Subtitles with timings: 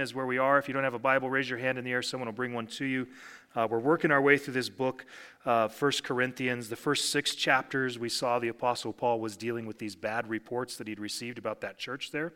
[0.00, 0.58] is where we are.
[0.58, 2.02] If you don't have a Bible, raise your hand in the air.
[2.02, 3.06] Someone will bring one to you.
[3.54, 5.06] Uh, we're working our way through this book,
[5.46, 6.68] uh, First Corinthians.
[6.68, 10.76] The first six chapters, we saw the Apostle Paul was dealing with these bad reports
[10.76, 12.32] that he'd received about that church there.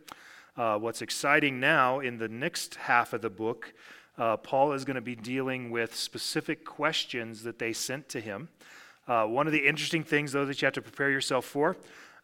[0.57, 3.73] Uh, what's exciting now in the next half of the book,
[4.19, 8.49] uh, Paul is going to be dealing with specific questions that they sent to him.
[9.07, 11.77] Uh, one of the interesting things, though, that you have to prepare yourself for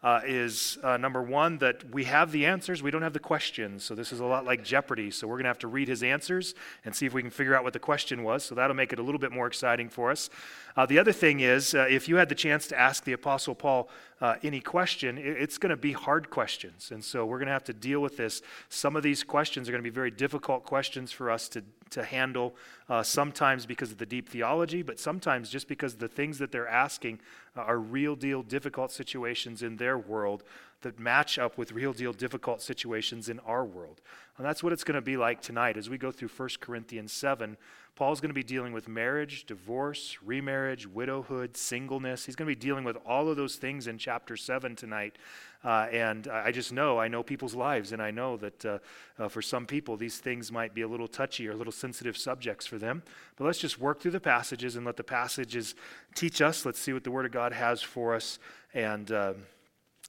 [0.03, 3.83] uh, is uh, number one, that we have the answers, we don't have the questions.
[3.83, 5.11] So this is a lot like Jeopardy.
[5.11, 6.55] So we're going to have to read his answers
[6.85, 8.45] and see if we can figure out what the question was.
[8.45, 10.31] So that'll make it a little bit more exciting for us.
[10.77, 13.57] Uh, the other thing is, uh, if you had the chance to ask the Apostle
[13.57, 13.89] Paul
[14.21, 16.91] uh, any question, it's going to be hard questions.
[16.91, 18.43] And so we're going to have to deal with this.
[18.69, 22.03] Some of these questions are going to be very difficult questions for us to, to
[22.03, 22.57] handle,
[22.89, 26.69] uh, sometimes because of the deep theology, but sometimes just because the things that they're
[26.69, 27.21] asking
[27.57, 30.43] are real deal difficult situations in their world
[30.83, 34.01] that match up with real deal difficult situations in our world.
[34.37, 37.13] And that's what it's going to be like tonight as we go through 1 Corinthians
[37.13, 37.57] 7.
[37.99, 42.25] Paul's going to be dealing with marriage, divorce, remarriage, widowhood, singleness.
[42.25, 45.17] He's going to be dealing with all of those things in chapter 7 tonight.
[45.65, 48.79] Uh, and I just know, I know people's lives, and I know that uh,
[49.19, 52.17] uh, for some people, these things might be a little touchy or a little sensitive
[52.17, 53.03] subjects for them.
[53.35, 55.75] But let's just work through the passages and let the passages
[56.15, 56.65] teach us.
[56.65, 58.39] Let's see what the Word of God has for us
[58.75, 59.33] and uh,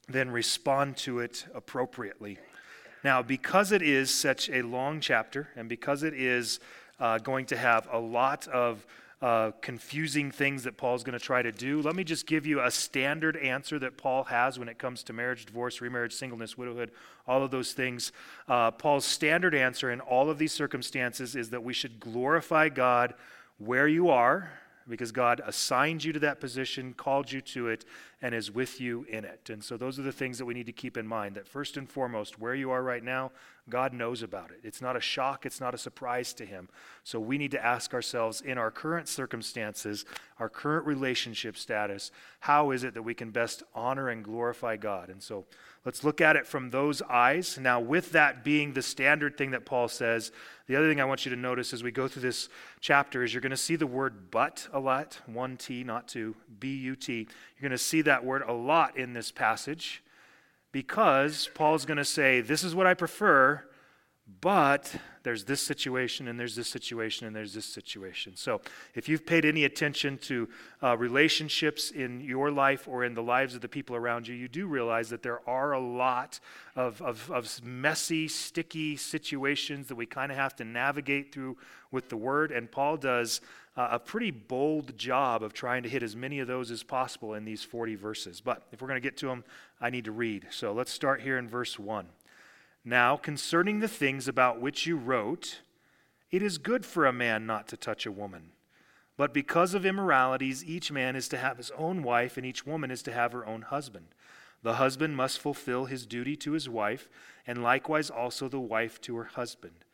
[0.07, 2.37] then respond to it appropriately.
[3.03, 6.59] Now, because it is such a long chapter, and because it is
[6.99, 8.85] uh, going to have a lot of
[9.21, 11.81] uh, confusing things that Paul's going to try to do.
[11.81, 15.13] Let me just give you a standard answer that Paul has when it comes to
[15.13, 16.91] marriage, divorce, remarriage, singleness, widowhood,
[17.27, 18.13] all of those things.
[18.47, 23.13] Uh, Paul's standard answer in all of these circumstances is that we should glorify God
[23.57, 24.51] where you are
[24.87, 27.85] because God assigned you to that position, called you to it,
[28.21, 29.49] and is with you in it.
[29.49, 31.77] And so those are the things that we need to keep in mind that first
[31.77, 33.31] and foremost, where you are right now,
[33.69, 34.59] God knows about it.
[34.63, 36.69] It's not a shock, it's not a surprise to Him.
[37.03, 40.05] So we need to ask ourselves in our current circumstances,
[40.39, 45.09] our current relationship status, how is it that we can best honor and glorify God?
[45.09, 45.45] And so
[45.85, 47.59] let's look at it from those eyes.
[47.61, 50.31] Now, with that being the standard thing that Paul says,
[50.65, 53.33] the other thing I want you to notice as we go through this chapter is
[53.33, 56.95] you're going to see the word but a lot, one T, not two, B U
[56.95, 57.13] T.
[57.17, 60.03] You're going to see that word a lot in this passage
[60.71, 63.63] because Paul's going to say, This is what I prefer,
[64.41, 64.93] but
[65.23, 68.35] there's this situation, and there's this situation, and there's this situation.
[68.35, 68.61] So,
[68.95, 70.47] if you've paid any attention to
[70.81, 74.47] uh, relationships in your life or in the lives of the people around you, you
[74.47, 76.39] do realize that there are a lot
[76.75, 81.57] of, of, of messy, sticky situations that we kind of have to navigate through
[81.91, 82.51] with the Word.
[82.51, 83.41] And Paul does
[83.75, 87.45] a pretty bold job of trying to hit as many of those as possible in
[87.45, 88.41] these 40 verses.
[88.41, 89.43] But if we're going to get to them,
[89.79, 90.47] I need to read.
[90.51, 92.07] So, let's start here in verse 1.
[92.83, 95.61] Now, concerning the things about which you wrote,
[96.31, 98.51] it is good for a man not to touch a woman.
[99.17, 102.89] But because of immoralities, each man is to have his own wife, and each woman
[102.89, 104.07] is to have her own husband.
[104.63, 107.09] The husband must fulfill his duty to his wife,
[107.45, 109.85] and likewise also the wife to her husband.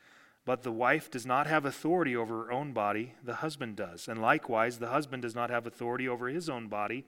[0.45, 4.07] But the wife does not have authority over her own body, the husband does.
[4.07, 7.03] And likewise, the husband does not have authority over his own body,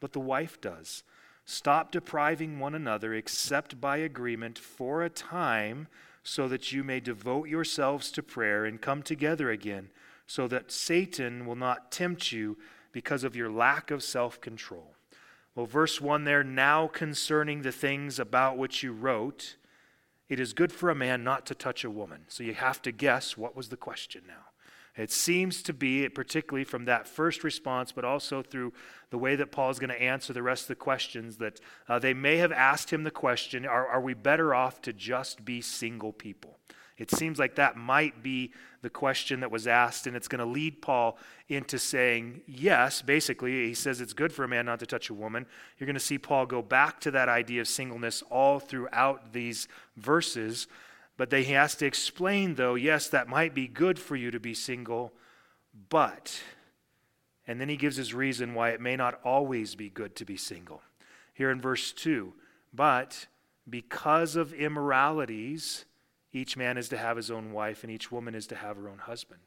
[0.00, 1.04] but the wife does.
[1.44, 5.86] Stop depriving one another except by agreement for a time,
[6.22, 9.88] so that you may devote yourselves to prayer and come together again,
[10.26, 12.58] so that Satan will not tempt you
[12.92, 14.94] because of your lack of self control.
[15.54, 19.56] Well, verse 1 there, now concerning the things about which you wrote,
[20.30, 22.20] it is good for a man not to touch a woman.
[22.28, 24.46] So you have to guess what was the question now.
[24.96, 28.72] It seems to be, particularly from that first response, but also through
[29.10, 31.98] the way that Paul is going to answer the rest of the questions, that uh,
[31.98, 35.60] they may have asked him the question are, are we better off to just be
[35.60, 36.59] single people?
[37.00, 38.52] It seems like that might be
[38.82, 41.16] the question that was asked, and it's going to lead Paul
[41.48, 45.14] into saying, yes, basically, he says it's good for a man not to touch a
[45.14, 45.46] woman.
[45.78, 49.66] You're going to see Paul go back to that idea of singleness all throughout these
[49.96, 50.68] verses.
[51.16, 54.52] But he has to explain, though, yes, that might be good for you to be
[54.52, 55.12] single,
[55.88, 56.38] but,
[57.46, 60.36] and then he gives his reason why it may not always be good to be
[60.36, 60.82] single.
[61.32, 62.34] Here in verse 2,
[62.74, 63.26] but
[63.68, 65.86] because of immoralities,
[66.32, 68.88] each man is to have his own wife, and each woman is to have her
[68.88, 69.40] own husband.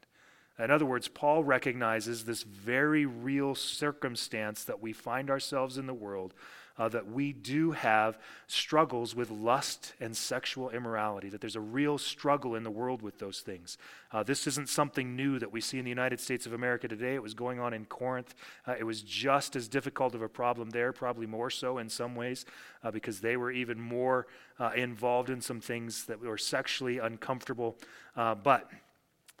[0.58, 5.94] In other words, Paul recognizes this very real circumstance that we find ourselves in the
[5.94, 6.34] world
[6.76, 11.98] uh, that we do have struggles with lust and sexual immorality, that there's a real
[11.98, 13.78] struggle in the world with those things.
[14.10, 17.14] Uh, this isn't something new that we see in the United States of America today.
[17.14, 18.34] It was going on in Corinth.
[18.66, 22.16] Uh, it was just as difficult of a problem there, probably more so in some
[22.16, 22.44] ways,
[22.82, 24.26] uh, because they were even more
[24.58, 27.76] uh, involved in some things that were sexually uncomfortable.
[28.16, 28.70] Uh, but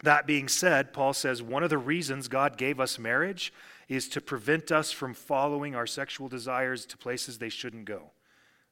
[0.02, 3.52] that being said, Paul says one of the reasons God gave us marriage
[3.88, 8.10] is to prevent us from following our sexual desires to places they shouldn't go.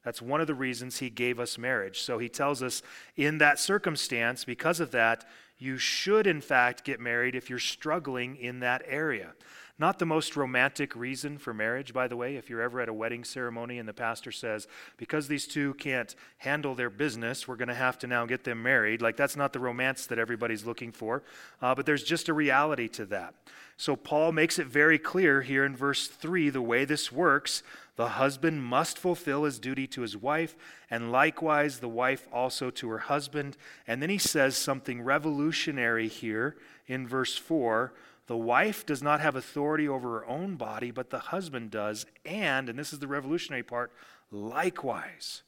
[0.03, 2.01] That's one of the reasons he gave us marriage.
[2.01, 2.81] So he tells us
[3.15, 5.25] in that circumstance, because of that,
[5.57, 9.33] you should in fact get married if you're struggling in that area.
[9.79, 12.35] Not the most romantic reason for marriage, by the way.
[12.35, 14.67] If you're ever at a wedding ceremony and the pastor says,
[14.97, 18.61] because these two can't handle their business, we're going to have to now get them
[18.61, 19.01] married.
[19.01, 21.23] Like, that's not the romance that everybody's looking for.
[21.59, 23.33] Uh, but there's just a reality to that.
[23.77, 27.63] So, Paul makes it very clear here in verse 3 the way this works.
[27.95, 30.55] The husband must fulfill his duty to his wife,
[30.89, 33.57] and likewise the wife also to her husband.
[33.87, 36.55] And then he says something revolutionary here
[36.87, 37.93] in verse 4
[38.27, 42.05] the wife does not have authority over her own body, but the husband does.
[42.25, 43.91] And, and this is the revolutionary part,
[44.31, 45.43] likewise,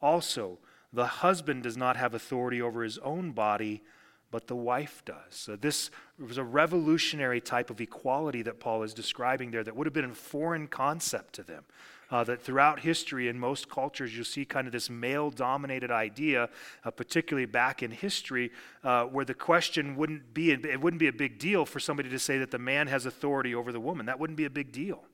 [0.00, 0.58] also,
[0.92, 3.82] the husband does not have authority over his own body,
[4.30, 5.16] but the wife does.
[5.30, 9.86] So, this was a revolutionary type of equality that Paul is describing there that would
[9.86, 11.64] have been a foreign concept to them
[12.10, 16.48] uh, that throughout history in most cultures you see kind of this male dominated idea,
[16.84, 18.50] uh, particularly back in history,
[18.82, 22.18] uh, where the question wouldn't be, it wouldn't be a big deal for somebody to
[22.18, 24.06] say that the man has authority over the woman.
[24.06, 25.04] That wouldn't be a big deal.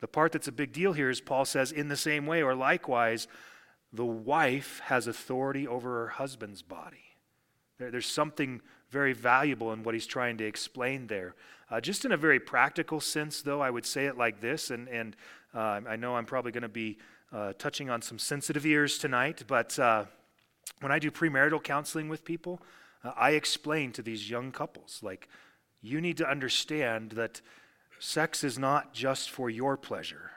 [0.00, 2.54] The part that's a big deal here is Paul says, in the same way, or
[2.54, 3.28] likewise,
[3.92, 7.01] the wife has authority over her husband's body.
[7.78, 8.60] There, there's something
[8.90, 11.34] very valuable in what he's trying to explain there.
[11.70, 14.88] Uh, just in a very practical sense, though, I would say it like this, and,
[14.88, 15.16] and
[15.54, 16.98] uh, I know I'm probably going to be
[17.32, 20.04] uh, touching on some sensitive ears tonight, but uh,
[20.80, 22.60] when I do premarital counseling with people,
[23.02, 25.28] uh, I explain to these young couples, like,
[25.80, 27.40] you need to understand that
[27.98, 30.30] sex is not just for your pleasure,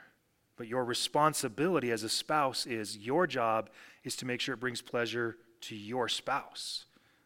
[0.58, 3.70] but your responsibility as a spouse is your job
[4.04, 6.86] is to make sure it brings pleasure to your spouse.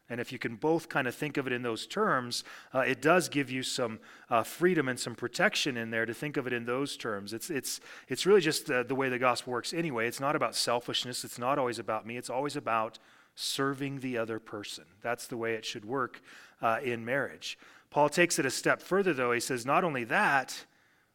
[0.10, 3.02] And if you can both kind of think of it in those terms, uh, it
[3.02, 6.54] does give you some uh, freedom and some protection in there to think of it
[6.54, 7.32] in those terms.
[7.32, 10.08] It's, it's, it's really just uh, the way the gospel works anyway.
[10.08, 12.98] It's not about selfishness, it's not always about me, it's always about
[13.36, 14.86] serving the other person.
[15.02, 16.22] That's the way it should work
[16.62, 17.58] uh, in marriage.
[17.90, 19.32] Paul takes it a step further, though.
[19.32, 20.66] He says, not only that,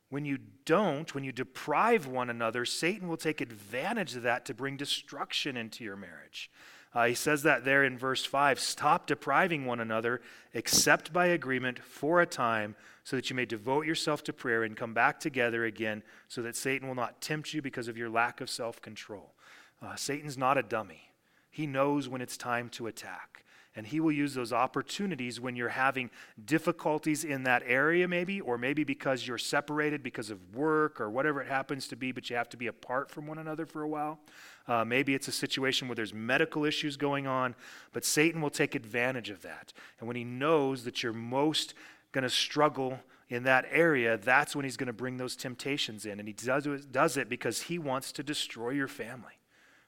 [0.08, 4.54] when you don't, when you deprive one another, Satan will take advantage of that to
[4.54, 6.50] bring destruction into your marriage.
[6.94, 10.20] Uh, he says that there in verse 5 stop depriving one another,
[10.52, 14.76] except by agreement for a time, so that you may devote yourself to prayer and
[14.76, 18.40] come back together again, so that Satan will not tempt you because of your lack
[18.40, 19.34] of self control.
[19.82, 21.10] Uh, Satan's not a dummy,
[21.50, 23.40] he knows when it's time to attack.
[23.76, 26.10] And he will use those opportunities when you're having
[26.44, 31.42] difficulties in that area, maybe, or maybe because you're separated because of work or whatever
[31.42, 33.88] it happens to be, but you have to be apart from one another for a
[33.88, 34.20] while.
[34.66, 37.54] Uh, maybe it's a situation where there's medical issues going on,
[37.92, 39.72] but Satan will take advantage of that.
[39.98, 41.74] And when he knows that you're most
[42.12, 46.18] going to struggle in that area, that's when he's going to bring those temptations in.
[46.18, 49.32] And he does, does it because he wants to destroy your family.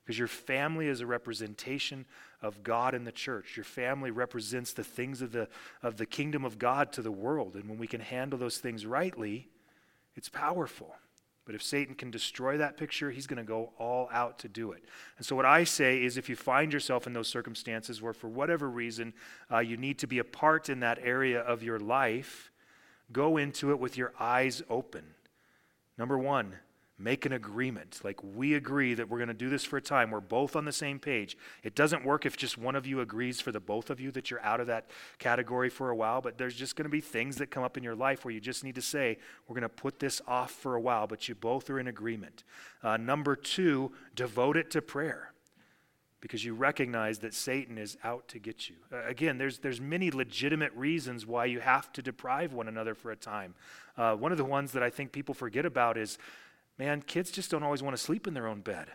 [0.04, 2.04] Because your family is a representation
[2.42, 3.56] of God and the church.
[3.56, 5.48] Your family represents the things of the,
[5.82, 7.54] of the kingdom of God to the world.
[7.54, 9.48] And when we can handle those things rightly,
[10.14, 10.94] it's powerful.
[11.46, 14.72] But if Satan can destroy that picture, he's going to go all out to do
[14.72, 14.84] it.
[15.16, 18.28] And so, what I say is if you find yourself in those circumstances where, for
[18.28, 19.14] whatever reason,
[19.50, 22.50] uh, you need to be apart in that area of your life,
[23.12, 25.04] go into it with your eyes open.
[25.96, 26.54] Number one,
[26.98, 28.00] make an agreement.
[28.02, 30.10] Like we agree that we're going to do this for a time.
[30.10, 31.36] We're both on the same page.
[31.62, 34.30] It doesn't work if just one of you agrees for the both of you that
[34.30, 34.88] you're out of that
[35.18, 37.84] category for a while, but there's just going to be things that come up in
[37.84, 40.74] your life where you just need to say, we're going to put this off for
[40.74, 42.44] a while, but you both are in agreement.
[42.82, 45.32] Uh, number two, devote it to prayer.
[46.22, 48.76] Because you recognize that Satan is out to get you.
[48.90, 53.10] Uh, again, there's, there's many legitimate reasons why you have to deprive one another for
[53.10, 53.54] a time.
[53.98, 56.18] Uh, one of the ones that I think people forget about is
[56.78, 58.88] man, kids just don't always want to sleep in their own bed.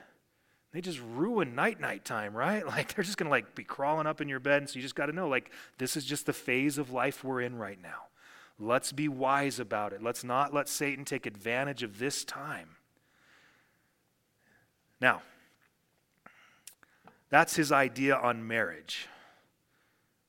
[0.72, 2.66] They just ruin night night time, right?
[2.72, 4.96] Like they're just to like be crawling up in your bed and so you just
[4.96, 8.04] got to know like this is just the phase of life we're in right now.
[8.60, 10.04] Let's be wise about it.
[10.04, 12.70] Let's not let Satan take advantage of this time.
[15.00, 15.24] Now,
[17.30, 19.08] that's his idea on marriage.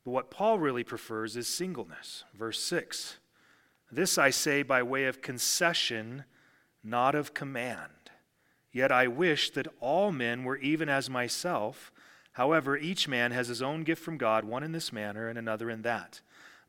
[0.04, 2.25] But what Paul really prefers is singleness.
[2.35, 3.18] Verse 6
[3.90, 6.25] This I say by way of concession
[6.82, 8.10] not of command.
[8.72, 11.92] Yet I wish that all men were even as myself.
[12.32, 15.68] However, each man has his own gift from God, one in this manner and another
[15.68, 16.20] in that.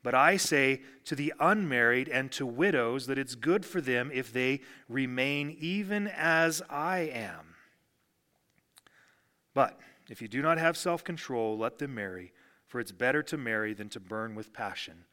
[0.02, 4.30] But I say to the unmarried and to widows that it's good for them if
[4.30, 7.54] they remain even as I am.
[9.54, 9.80] But
[10.10, 12.32] if you do not have self control, let them marry,
[12.66, 15.06] for it's better to marry than to burn with passion.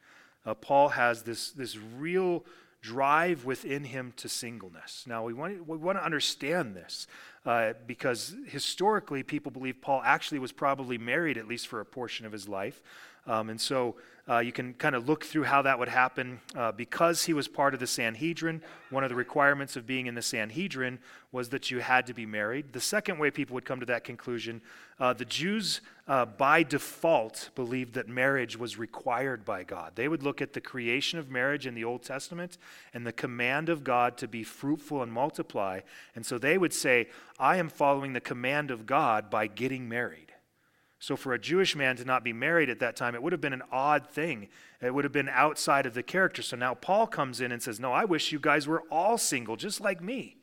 [0.44, 2.44] Uh, Paul has this, this real
[2.82, 5.04] drive within him to singleness.
[5.06, 7.06] Now, we want, we want to understand this
[7.46, 12.26] uh, because historically, people believe Paul actually was probably married at least for a portion
[12.26, 12.82] of his life.
[13.26, 13.96] Um, and so
[14.28, 16.40] uh, you can kind of look through how that would happen.
[16.54, 20.14] Uh, because he was part of the Sanhedrin, one of the requirements of being in
[20.14, 20.98] the Sanhedrin
[21.32, 22.72] was that you had to be married.
[22.72, 24.60] The second way people would come to that conclusion,
[25.00, 29.92] uh, the Jews uh, by default believed that marriage was required by God.
[29.96, 32.58] They would look at the creation of marriage in the Old Testament
[32.94, 35.80] and the command of God to be fruitful and multiply.
[36.14, 37.08] And so they would say,
[37.40, 40.31] I am following the command of God by getting married.
[41.02, 43.40] So, for a Jewish man to not be married at that time, it would have
[43.40, 44.46] been an odd thing.
[44.80, 46.42] It would have been outside of the character.
[46.42, 49.56] So now Paul comes in and says, No, I wish you guys were all single,
[49.56, 50.36] just like me.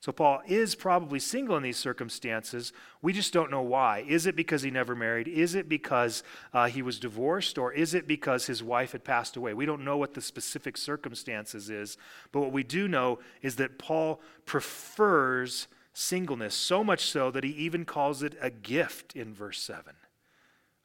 [0.00, 2.72] So, Paul is probably single in these circumstances.
[3.02, 4.02] We just don't know why.
[4.08, 5.28] Is it because he never married?
[5.28, 6.22] Is it because
[6.54, 7.58] uh, he was divorced?
[7.58, 9.52] Or is it because his wife had passed away?
[9.52, 11.98] We don't know what the specific circumstances is.
[12.32, 15.68] But what we do know is that Paul prefers
[15.98, 19.94] singleness, so much so that he even calls it a gift in verse 7.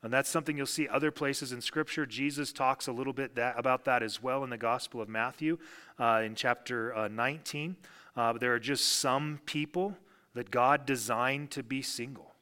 [0.02, 2.06] And that's something you'll see other places in Scripture.
[2.06, 5.60] Jesus talks a little bit that, about that as well in the Gospel of Matthew
[6.00, 7.76] uh, in chapter uh, 19.
[8.16, 9.96] Uh, there are just some people
[10.34, 12.34] that God designed to be single.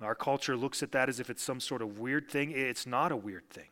[0.00, 2.50] Our culture looks at that as if it's some sort of weird thing.
[2.50, 3.68] It's not a weird thing.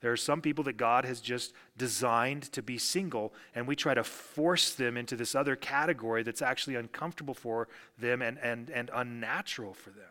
[0.00, 3.94] There are some people that God has just designed to be single, and we try
[3.94, 8.90] to force them into this other category that's actually uncomfortable for them and, and, and
[8.94, 10.04] unnatural for them.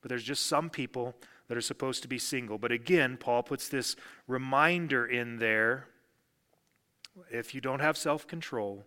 [0.00, 1.14] But there's just some people
[1.48, 2.58] that are supposed to be single.
[2.58, 5.88] But again, Paul puts this reminder in there
[7.30, 8.84] if you don't have self control,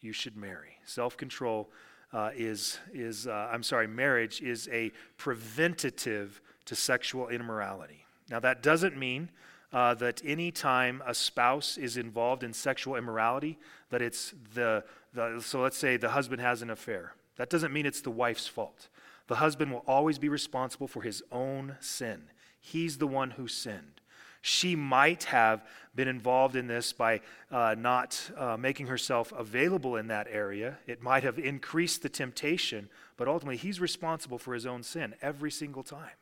[0.00, 0.78] you should marry.
[0.84, 1.70] Self control
[2.12, 8.05] uh, is, is uh, I'm sorry, marriage is a preventative to sexual immorality.
[8.30, 9.30] Now, that doesn't mean
[9.72, 13.58] uh, that any time a spouse is involved in sexual immorality,
[13.90, 17.14] that it's the, the, so let's say the husband has an affair.
[17.36, 18.88] That doesn't mean it's the wife's fault.
[19.28, 22.22] The husband will always be responsible for his own sin.
[22.60, 24.00] He's the one who sinned.
[24.40, 25.64] She might have
[25.94, 30.78] been involved in this by uh, not uh, making herself available in that area.
[30.86, 35.50] It might have increased the temptation, but ultimately, he's responsible for his own sin every
[35.50, 36.12] single time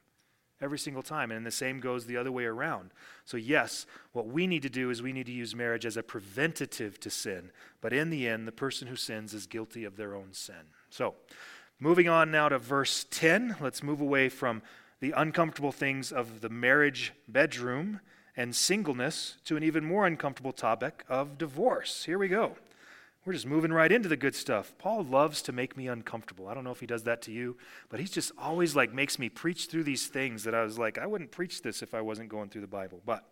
[0.60, 1.30] every single time.
[1.30, 2.90] And the same goes the other way around.
[3.24, 6.02] So, yes, what we need to do is we need to use marriage as a
[6.02, 7.50] preventative to sin.
[7.80, 10.70] But in the end, the person who sins is guilty of their own sin.
[10.90, 11.14] So,
[11.78, 14.62] moving on now to verse 10, let's move away from
[15.00, 18.00] the uncomfortable things of the marriage bedroom
[18.36, 22.04] and singleness to an even more uncomfortable topic of divorce.
[22.04, 22.56] Here we go.
[23.24, 24.74] We're just moving right into the good stuff.
[24.76, 26.46] Paul loves to make me uncomfortable.
[26.46, 27.56] I don't know if he does that to you,
[27.88, 30.98] but he's just always like makes me preach through these things that I was like,
[30.98, 33.00] I wouldn't preach this if I wasn't going through the Bible.
[33.06, 33.24] But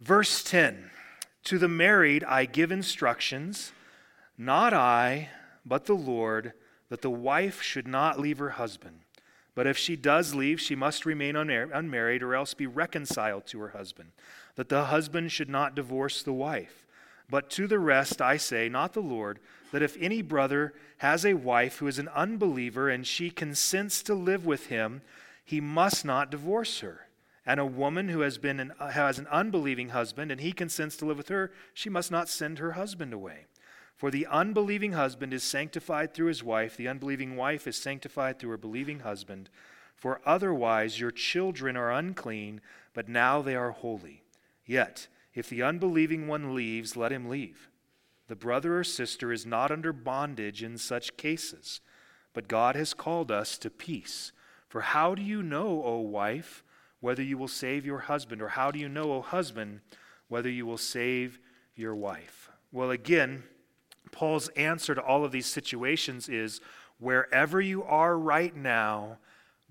[0.00, 0.90] verse 10
[1.44, 3.72] To the married I give instructions,
[4.38, 5.28] not I,
[5.66, 6.54] but the Lord,
[6.88, 9.00] that the wife should not leave her husband.
[9.54, 13.68] But if she does leave, she must remain unmarried or else be reconciled to her
[13.68, 14.12] husband,
[14.54, 16.86] that the husband should not divorce the wife.
[17.30, 19.38] But to the rest I say, not the Lord,
[19.72, 24.14] that if any brother has a wife who is an unbeliever and she consents to
[24.14, 25.02] live with him,
[25.44, 27.06] he must not divorce her.
[27.46, 31.06] And a woman who has, been an, has an unbelieving husband and he consents to
[31.06, 33.46] live with her, she must not send her husband away.
[33.96, 38.50] For the unbelieving husband is sanctified through his wife, the unbelieving wife is sanctified through
[38.50, 39.50] her believing husband.
[39.94, 42.60] For otherwise your children are unclean,
[42.94, 44.22] but now they are holy.
[44.64, 45.08] Yet,
[45.40, 47.70] if the unbelieving one leaves, let him leave.
[48.28, 51.80] The brother or sister is not under bondage in such cases,
[52.32, 54.32] but God has called us to peace.
[54.68, 56.62] For how do you know, O wife,
[57.00, 58.42] whether you will save your husband?
[58.42, 59.80] Or how do you know, O husband,
[60.28, 61.40] whether you will save
[61.74, 62.50] your wife?
[62.70, 63.42] Well, again,
[64.12, 66.60] Paul's answer to all of these situations is
[66.98, 69.16] wherever you are right now,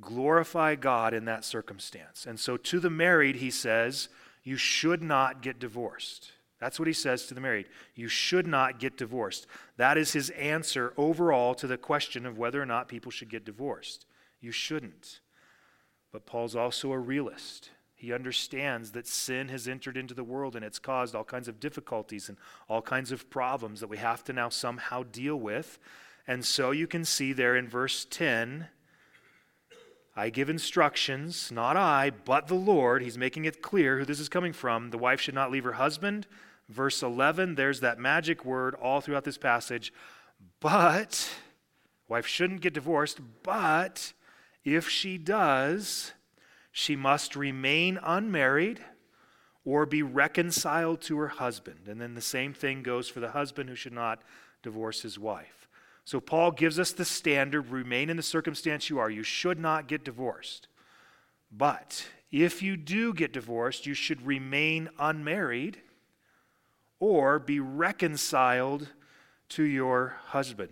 [0.02, 2.26] glorify God in that circumstance.
[2.26, 4.10] And so to the married, he says,
[4.44, 6.32] you should not get divorced.
[6.60, 7.68] That's what he says to the married.
[7.96, 9.48] You should not get divorced.
[9.78, 13.46] That is his answer overall to the question of whether or not people should get
[13.46, 14.06] divorced.
[14.42, 15.22] You shouldn't.
[16.12, 17.70] But Paul's also a realist.
[17.96, 21.60] He understands that sin has entered into the world and it's caused all kinds of
[21.60, 25.80] difficulties and all kinds of problems that we have to now somehow deal with.
[26.28, 28.68] And so you can see there in verse 10
[30.16, 33.02] I give instructions, not I, but the Lord.
[33.02, 34.90] He's making it clear who this is coming from.
[34.90, 36.28] The wife should not leave her husband.
[36.68, 39.92] Verse 11, there's that magic word all throughout this passage.
[40.60, 41.30] But,
[42.08, 44.14] wife shouldn't get divorced, but
[44.64, 46.14] if she does,
[46.72, 48.80] she must remain unmarried
[49.66, 51.88] or be reconciled to her husband.
[51.88, 54.22] And then the same thing goes for the husband who should not
[54.62, 55.59] divorce his wife.
[56.10, 59.12] So Paul gives us the standard remain in the circumstance you are.
[59.12, 60.68] You should not get divorced.
[61.52, 65.78] But if you do get divorced, you should remain unmarried
[67.00, 68.88] or be reconciled
[69.50, 70.72] to your husband.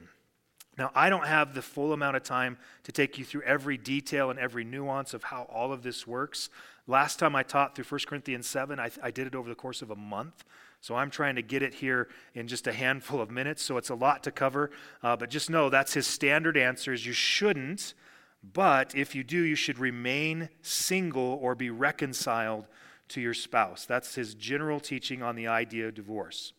[0.78, 4.30] Now, I don't have the full amount of time to take you through every detail
[4.30, 6.50] and every nuance of how all of this works.
[6.86, 9.82] Last time I taught through 1 Corinthians 7, I, I did it over the course
[9.82, 10.46] of a month.
[10.80, 13.90] So I'm trying to get it here in just a handful of minutes, so it's
[13.90, 14.70] a lot to cover.
[15.02, 17.96] Uh, but just know that's his standard answer is you shouldn't,
[18.54, 22.68] but if you do, you should remain single or be reconciled
[23.10, 23.86] to your spouse.
[23.86, 26.54] That's his general teaching on the idea of divorce.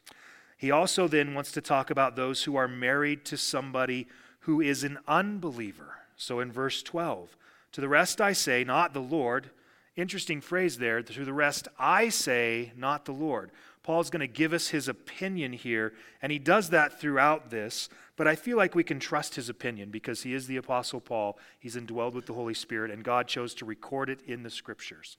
[0.59, 4.09] He also then wants to talk about those who are married to somebody
[4.41, 5.99] who is an unbeliever.
[6.17, 7.37] So in verse 12,
[7.73, 9.51] to the rest I say, not the Lord.
[9.97, 11.01] Interesting phrase there.
[11.01, 13.53] To the rest I say, not the Lord.
[13.85, 17.89] Paul's going to give us his opinion here, and he does that throughout this.
[18.17, 21.39] But I feel like we can trust his opinion because he is the Apostle Paul.
[21.59, 25.17] He's indwelled with the Holy Spirit, and God chose to record it in the Scriptures.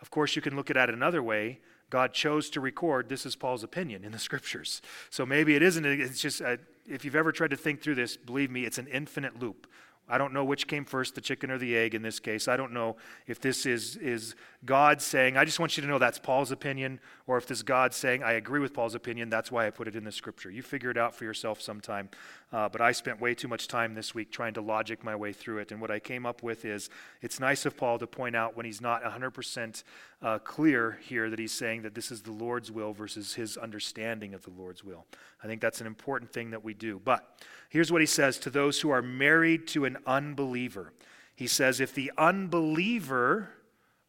[0.00, 1.58] Of course, you can look at it another way.
[1.90, 4.82] God chose to record this is Paul's opinion in the Scriptures.
[5.10, 8.16] So maybe it isn't, it's just, a, if you've ever tried to think through this,
[8.16, 9.66] believe me, it's an infinite loop.
[10.08, 12.46] I don't know which came first, the chicken or the egg in this case.
[12.46, 15.98] I don't know if this is, is God saying, I just want you to know
[15.98, 19.66] that's Paul's opinion, or if this God saying, I agree with Paul's opinion, that's why
[19.66, 20.48] I put it in the scripture.
[20.48, 22.08] You figure it out for yourself sometime.
[22.52, 25.32] Uh, but I spent way too much time this week trying to logic my way
[25.32, 25.72] through it.
[25.72, 26.88] And what I came up with is
[27.20, 29.82] it's nice of Paul to point out when he's not 100%
[30.26, 34.34] uh, clear here that he's saying that this is the Lord's will versus his understanding
[34.34, 35.06] of the Lord's will.
[35.40, 37.00] I think that's an important thing that we do.
[37.04, 40.92] But here's what he says to those who are married to an unbeliever.
[41.36, 43.50] He says, if the unbeliever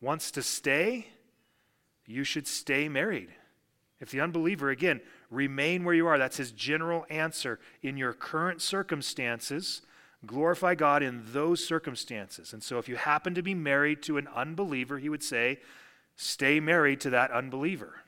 [0.01, 1.05] wants to stay,
[2.07, 3.29] you should stay married.
[3.99, 7.59] If the unbeliever, again, remain where you are, that's his general answer.
[7.83, 9.83] In your current circumstances,
[10.25, 12.53] glorify God in those circumstances.
[12.53, 15.59] And so if you happen to be married to an unbeliever, he would say,
[16.17, 18.01] stay married to that unbeliever.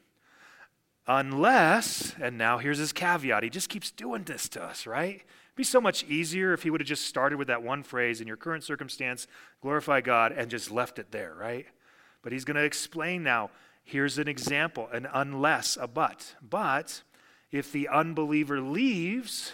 [1.07, 5.15] Unless, and now here's his caveat, he just keeps doing this to us, right?
[5.15, 8.19] It'd be so much easier if he would have just started with that one phrase
[8.19, 9.25] in your current circumstance,
[9.61, 11.65] glorify God, and just left it there, right?
[12.21, 13.49] But he's going to explain now.
[13.83, 16.35] Here's an example an unless, a but.
[16.47, 17.01] But
[17.51, 19.53] if the unbeliever leaves,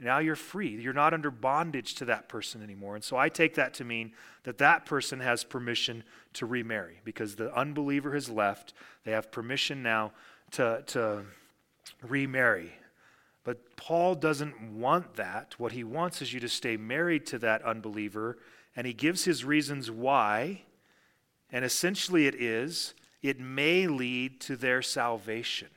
[0.00, 0.80] now you're free.
[0.80, 2.94] You're not under bondage to that person anymore.
[2.94, 4.12] And so I take that to mean
[4.44, 6.02] that that person has permission
[6.34, 8.72] to remarry because the unbeliever has left.
[9.04, 10.12] They have permission now
[10.52, 11.24] to, to
[12.02, 12.72] remarry.
[13.44, 15.54] But Paul doesn't want that.
[15.58, 18.38] What he wants is you to stay married to that unbeliever,
[18.76, 20.62] and he gives his reasons why.
[21.52, 25.68] And essentially, it is it may lead to their salvation.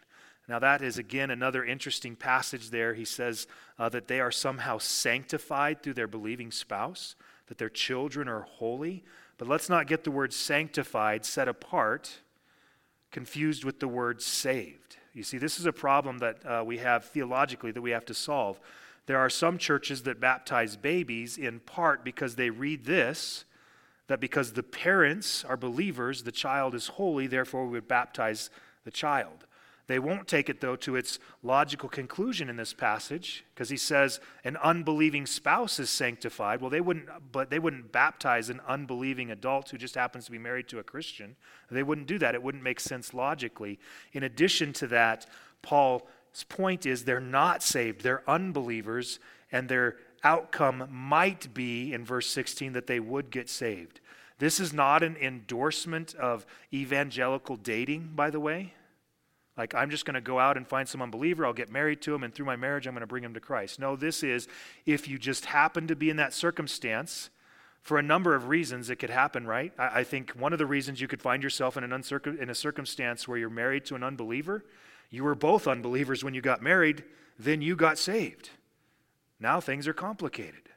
[0.47, 2.93] Now, that is again another interesting passage there.
[2.93, 3.47] He says
[3.79, 7.15] uh, that they are somehow sanctified through their believing spouse,
[7.47, 9.03] that their children are holy.
[9.38, 12.19] But let's not get the word sanctified, set apart,
[13.12, 14.97] confused with the word saved.
[15.13, 18.13] You see, this is a problem that uh, we have theologically that we have to
[18.13, 18.60] solve.
[19.06, 23.45] There are some churches that baptize babies in part because they read this
[24.08, 28.49] that because the parents are believers, the child is holy, therefore we would baptize
[28.84, 29.45] the child.
[29.88, 34.22] They won't take it, though, to its logical conclusion in this passage, because he says
[34.46, 36.62] an unbelieving spouse is sanctified.
[36.62, 40.38] Well, they wouldn't, but they wouldn't baptize an unbelieving adult who just happens to be
[40.38, 41.36] married to a Christian.
[41.69, 42.34] They wouldn't do that.
[42.34, 43.78] It wouldn't make sense logically.
[44.13, 45.26] In addition to that,
[45.62, 46.04] Paul's
[46.48, 49.19] point is they're not saved, they're unbelievers,
[49.52, 54.00] and their outcome might be, in verse 16, that they would get saved.
[54.39, 58.74] This is not an endorsement of evangelical dating, by the way.
[59.58, 62.16] Like, I'm just going to go out and find some unbeliever, I'll get married to
[62.16, 63.80] him, and through my marriage, I'm going to bring him to Christ.
[63.80, 64.48] No, this is
[64.86, 67.30] if you just happen to be in that circumstance,
[67.84, 69.74] for a number of reasons it could happen, right?
[69.78, 72.50] I, I think one of the reasons you could find yourself in, an uncircum- in
[72.50, 74.63] a circumstance where you're married to an unbeliever,
[75.10, 77.04] you were both unbelievers when you got married,
[77.38, 78.50] then you got saved.
[79.39, 80.70] Now things are complicated.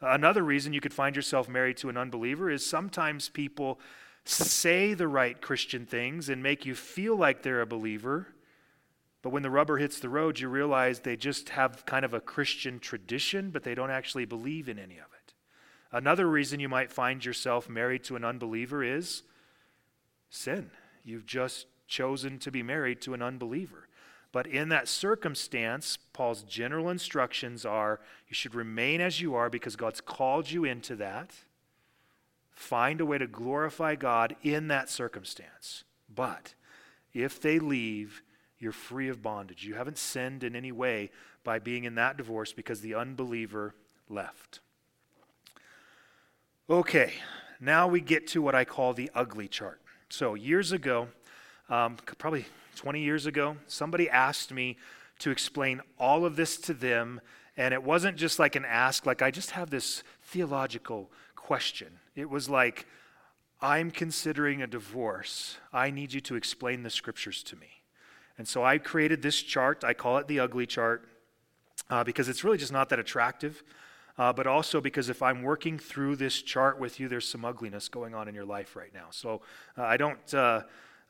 [0.00, 3.78] Another reason you could find yourself married to an unbeliever is sometimes people
[4.24, 8.28] say the right Christian things and make you feel like they're a believer,
[9.24, 12.20] But when the rubber hits the road, you realize they just have kind of a
[12.20, 15.32] Christian tradition, but they don't actually believe in any of it.
[15.90, 19.22] Another reason you might find yourself married to an unbeliever is
[20.28, 20.70] sin.
[21.04, 23.88] You've just chosen to be married to an unbeliever.
[24.30, 29.74] But in that circumstance, Paul's general instructions are you should remain as you are because
[29.74, 31.30] God's called you into that.
[32.54, 35.84] Find a way to glorify God in that circumstance.
[36.12, 36.54] But
[37.12, 38.22] if they leave,
[38.58, 39.64] you're free of bondage.
[39.64, 41.10] You haven't sinned in any way
[41.42, 43.74] by being in that divorce because the unbeliever
[44.08, 44.60] left.
[46.70, 47.12] Okay,
[47.60, 49.80] now we get to what I call the ugly chart.
[50.08, 51.08] So, years ago,
[51.68, 54.78] um, probably 20 years ago, somebody asked me
[55.18, 57.20] to explain all of this to them.
[57.56, 62.00] And it wasn't just like an ask, like, I just have this theological question.
[62.14, 62.86] It was like,
[63.60, 65.56] I'm considering a divorce.
[65.72, 67.68] I need you to explain the scriptures to me.
[68.36, 69.84] And so I created this chart.
[69.84, 71.08] I call it the ugly chart
[71.90, 73.62] uh, because it's really just not that attractive.
[74.16, 77.88] Uh, but also because if I'm working through this chart with you, there's some ugliness
[77.88, 79.06] going on in your life right now.
[79.10, 79.40] So
[79.76, 80.34] uh, I don't.
[80.34, 80.62] Uh,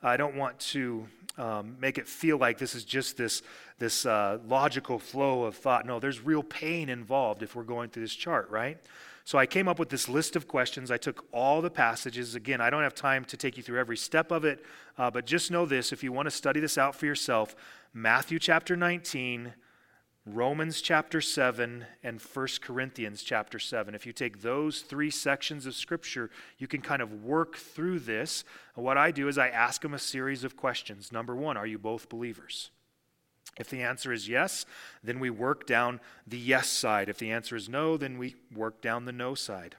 [0.02, 1.06] I don't want to
[1.38, 3.42] um, make it feel like this is just this,
[3.78, 5.86] this uh, logical flow of thought.
[5.86, 8.78] No, there's real pain involved if we're going through this chart, right?
[9.26, 10.90] So I came up with this list of questions.
[10.90, 12.34] I took all the passages.
[12.34, 14.62] Again, I don't have time to take you through every step of it,
[14.98, 17.56] uh, but just know this if you want to study this out for yourself
[17.94, 19.54] Matthew chapter 19,
[20.26, 23.94] Romans chapter 7 and 1 Corinthians chapter 7.
[23.94, 28.44] If you take those three sections of Scripture, you can kind of work through this.
[28.74, 31.12] What I do is I ask them a series of questions.
[31.12, 32.70] Number one, are you both believers?
[33.58, 34.66] If the answer is yes,
[35.02, 37.08] then we work down the yes side.
[37.08, 39.76] If the answer is no, then we work down the no side.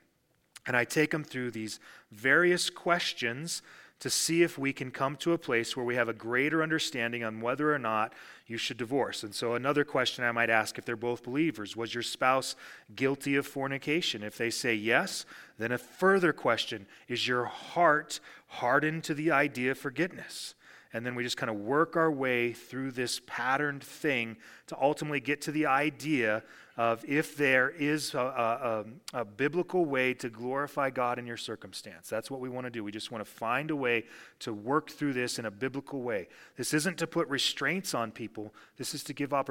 [0.66, 1.80] And I take them through these
[2.12, 3.62] various questions
[4.00, 7.24] to see if we can come to a place where we have a greater understanding
[7.24, 8.14] on whether or not
[8.46, 9.24] you should divorce.
[9.24, 12.56] And so, another question I might ask if they're both believers was your spouse
[12.96, 14.22] guilty of fornication?
[14.22, 15.26] If they say yes,
[15.58, 20.56] then a further question is your heart hardened to the idea of forgiveness?
[20.96, 25.20] And then we just kind of work our way through this patterned thing to ultimately
[25.20, 26.42] get to the idea
[26.78, 32.08] of if there is a, a, a, biblical way to glorify God in your circumstance.
[32.08, 32.82] That's what we want to do.
[32.82, 34.06] We just want to find a way
[34.40, 36.30] to work through this in a biblical way.
[36.56, 39.44] This isn't to put restraints on people, this is to give uh,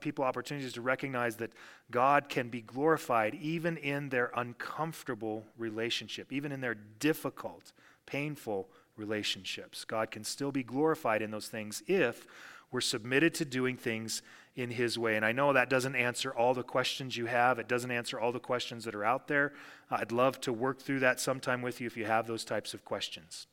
[0.00, 1.50] people opportunities to recognize that
[1.90, 7.72] God can be glorified even in their uncomfortable relationship, even in their difficult,
[8.06, 9.84] painful relationships.
[9.84, 12.26] God can still be glorified in those things if
[12.70, 14.22] we're submitted to doing things
[14.56, 15.16] in His way.
[15.16, 18.32] And I know that doesn't answer all the questions you have, it doesn't answer all
[18.32, 19.52] the questions that are out there.
[19.90, 22.84] I'd love to work through that sometime with you if you have those types of
[22.84, 23.46] questions.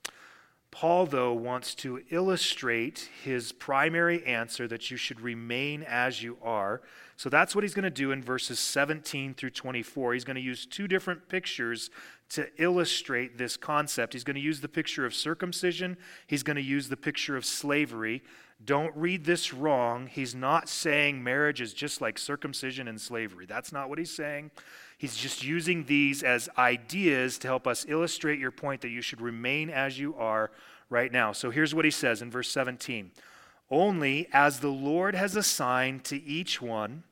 [0.71, 6.81] Paul, though, wants to illustrate his primary answer that you should remain as you are.
[7.15, 10.13] So that's what he's going to do in verses 17 through 24.
[10.13, 11.91] He's going to use two different pictures
[12.33, 14.13] to illustrate this concept.
[14.13, 17.45] He's going to use the picture of circumcision, he's going to use the picture of
[17.45, 18.21] slavery.
[18.65, 20.07] Don't read this wrong.
[20.07, 23.45] He's not saying marriage is just like circumcision and slavery.
[23.45, 24.51] That's not what he's saying.
[24.97, 29.19] He's just using these as ideas to help us illustrate your point that you should
[29.19, 30.49] remain as you are
[30.89, 31.33] right now.
[31.33, 33.11] So here's what he says in verse 17
[33.69, 37.03] Only as the Lord has assigned to each one,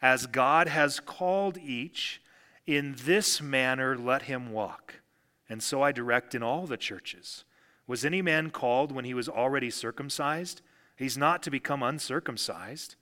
[0.00, 2.22] as God has called each,
[2.66, 5.00] in this manner let him walk.
[5.48, 7.44] And so I direct in all the churches.
[7.86, 10.62] Was any man called when he was already circumcised?
[10.96, 12.96] He's not to become uncircumcised.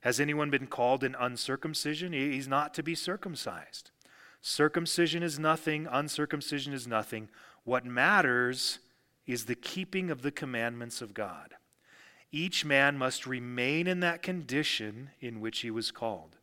[0.00, 2.12] Has anyone been called in uncircumcision?
[2.12, 3.90] He's not to be circumcised.
[4.40, 7.28] Circumcision is nothing, uncircumcision is nothing.
[7.64, 8.78] What matters
[9.26, 11.54] is the keeping of the commandments of God.
[12.30, 16.36] Each man must remain in that condition in which he was called.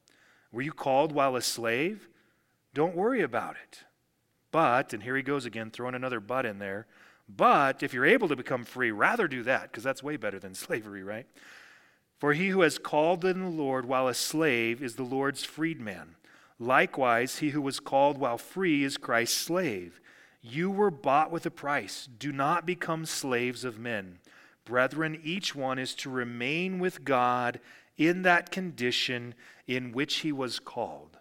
[0.52, 2.10] Were you called while a slave?
[2.76, 3.86] Don't worry about it.
[4.52, 6.88] But, and here he goes again, throwing another but in there.
[7.28, 10.54] But if you're able to become free, rather do that, because that's way better than
[10.56, 11.26] slavery, right?
[12.20, 16.18] For he who has called in the Lord while a slave is the Lord's freedman.
[16.60, 20.02] Likewise, he who was called while free is Christ's slave.
[20.42, 22.08] You were bought with a price.
[22.20, 24.20] Do not become slaves of men.
[24.66, 27.60] Brethren, each one is to remain with God
[27.98, 29.34] in that condition
[29.66, 31.15] in which he was called.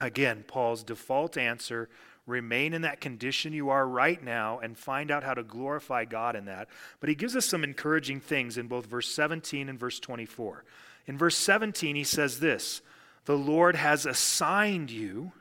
[0.00, 1.88] Again, Paul's default answer
[2.26, 6.36] remain in that condition you are right now and find out how to glorify God
[6.36, 6.68] in that.
[7.00, 10.64] But he gives us some encouraging things in both verse 17 and verse 24.
[11.06, 12.82] In verse 17, he says this
[13.24, 15.32] The Lord has assigned you,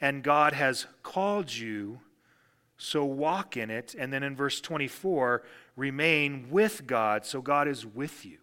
[0.00, 2.00] and God has called you,
[2.76, 3.94] so walk in it.
[3.96, 5.44] And then in verse 24,
[5.76, 8.38] remain with God, so God is with you.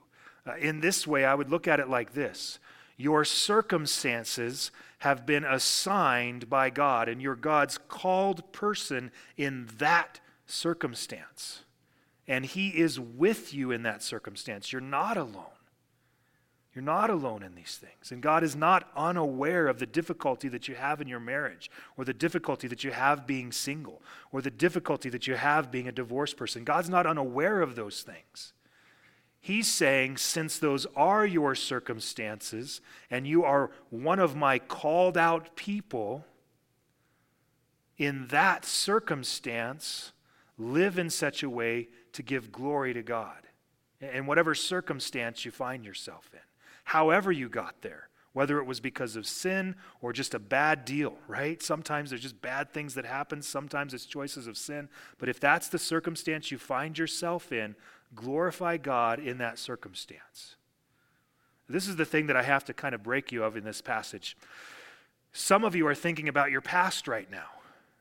[0.47, 2.60] Uh, in this way, I would look at it like this
[2.97, 11.63] Your circumstances have been assigned by God, and you're God's called person in that circumstance.
[12.27, 14.71] And He is with you in that circumstance.
[14.71, 15.45] You're not alone.
[16.73, 18.12] You're not alone in these things.
[18.12, 22.06] And God is not unaware of the difficulty that you have in your marriage, or
[22.06, 24.01] the difficulty that you have being single,
[24.32, 26.63] or the difficulty that you have being a divorced person.
[26.63, 28.53] God's not unaware of those things.
[29.43, 32.79] He's saying, since those are your circumstances,
[33.12, 36.23] and you are one of my called out people,
[37.97, 40.13] in that circumstance,
[40.58, 43.43] live in such a way to give glory to God.
[43.99, 46.39] In whatever circumstance you find yourself in
[46.86, 51.15] however you got there, whether it was because of sin or just a bad deal,
[51.27, 51.62] right?
[51.62, 54.89] Sometimes there's just bad things that happen, sometimes it's choices of sin.
[55.19, 57.75] But if that's the circumstance you find yourself in,
[58.15, 60.56] glorify God in that circumstance.
[61.69, 63.82] This is the thing that I have to kind of break you of in this
[63.82, 64.38] passage.
[65.32, 67.47] Some of you are thinking about your past right now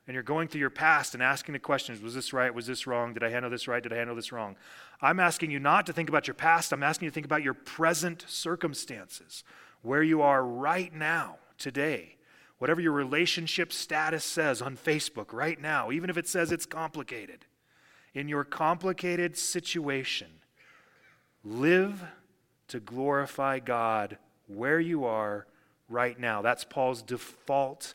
[0.07, 2.53] and you're going through your past and asking the questions was this right?
[2.53, 3.15] Was this wrong?
[3.15, 3.83] Did I handle this right?
[3.83, 4.57] Did I handle this wrong?
[5.01, 6.73] I'm asking you not to think about your past.
[6.73, 9.45] I'm asking you to think about your present circumstances,
[9.83, 12.17] where you are right now, today.
[12.59, 17.47] Whatever your relationship status says on Facebook right now, even if it says it's complicated,
[18.15, 20.29] in your complicated situation,
[21.45, 22.03] live
[22.69, 25.47] to glorify God where you are
[25.89, 26.43] right now.
[26.43, 27.95] That's Paul's default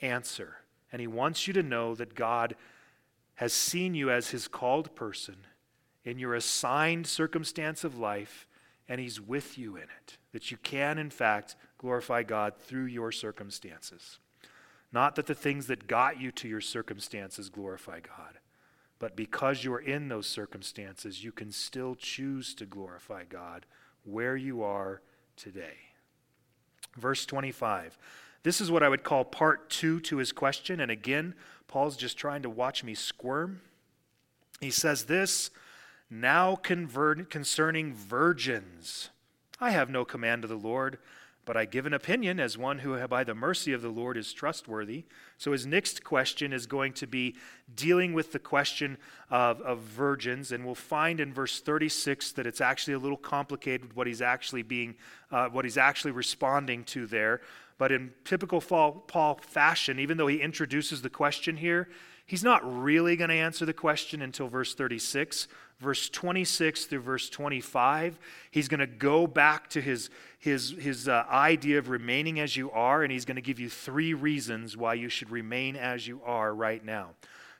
[0.00, 0.56] answer.
[0.92, 2.54] And he wants you to know that God
[3.36, 5.36] has seen you as his called person
[6.04, 8.46] in your assigned circumstance of life,
[8.88, 10.16] and he's with you in it.
[10.32, 14.18] That you can, in fact, glorify God through your circumstances.
[14.92, 18.38] Not that the things that got you to your circumstances glorify God,
[18.98, 23.66] but because you're in those circumstances, you can still choose to glorify God
[24.04, 25.02] where you are
[25.36, 25.76] today.
[26.96, 27.98] Verse 25.
[28.42, 30.80] This is what I would call part two to his question.
[30.80, 31.34] And again,
[31.68, 33.60] Paul's just trying to watch me squirm.
[34.60, 35.50] He says this
[36.08, 39.10] now concerning virgins.
[39.60, 40.98] I have no command of the Lord,
[41.46, 44.32] but I give an opinion as one who, by the mercy of the Lord, is
[44.32, 45.04] trustworthy.
[45.38, 47.36] So his next question is going to be
[47.74, 48.98] dealing with the question
[49.30, 53.94] of, of virgins, and we'll find in verse 36 that it's actually a little complicated
[53.94, 54.96] what he's actually being,
[55.30, 57.40] uh, what he's actually responding to there.
[57.78, 61.88] But in typical Paul fashion, even though he introduces the question here,
[62.26, 65.46] he's not really going to answer the question until verse 36.
[65.78, 68.18] Verse 26 through verse 25,
[68.50, 70.08] he's going to go back to his,
[70.46, 73.68] his, his uh, idea of remaining as you are, and he's going to give you
[73.68, 77.10] three reasons why you should remain as you are right now.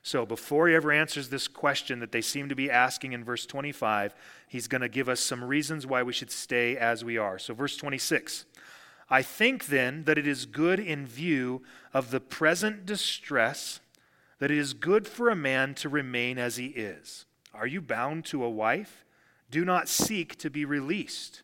[0.01, 3.45] So before he ever answers this question that they seem to be asking in verse
[3.45, 4.15] 25,
[4.47, 7.37] he's going to give us some reasons why we should stay as we are.
[7.37, 8.45] So, verse 26.
[9.09, 13.81] I think then that it is good in view of the present distress
[14.39, 17.25] that it is good for a man to remain as he is.
[17.53, 19.03] Are you bound to a wife?
[19.51, 21.43] Do not seek to be released.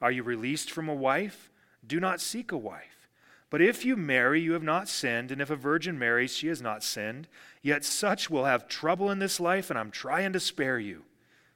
[0.00, 1.50] Are you released from a wife?
[1.86, 3.08] Do not seek a wife.
[3.50, 6.60] But if you marry, you have not sinned, and if a virgin marries, she has
[6.60, 7.28] not sinned.
[7.62, 11.04] Yet such will have trouble in this life, and I'm trying to spare you.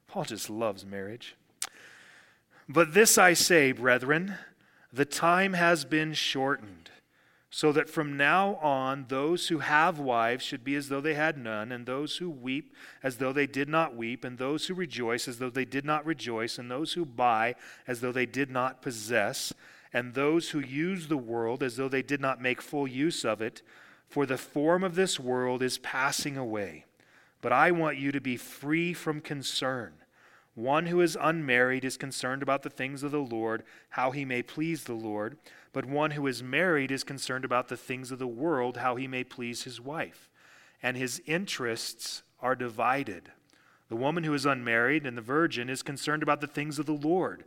[0.07, 1.37] Paul just loves marriage.
[2.69, 4.37] But this I say, brethren
[4.93, 6.91] the time has been shortened,
[7.55, 11.37] so that from now on those who have wives should be as though they had
[11.37, 15.29] none, and those who weep as though they did not weep, and those who rejoice
[15.29, 17.55] as though they did not rejoice, and those who buy
[17.87, 19.53] as though they did not possess,
[19.93, 23.43] and those who use the world as though they did not make full use of
[23.43, 23.61] it.
[24.09, 26.87] For the form of this world is passing away.
[27.43, 29.93] But I want you to be free from concern
[30.55, 34.43] one who is unmarried is concerned about the things of the Lord, how he may
[34.43, 35.39] please the Lord.
[35.73, 39.09] But one who is married is concerned about the things of the world, how he
[39.09, 40.29] may please his wife.
[40.83, 43.31] And his interests are divided.
[43.89, 46.93] The woman who is unmarried and the virgin is concerned about the things of the
[46.93, 47.45] Lord,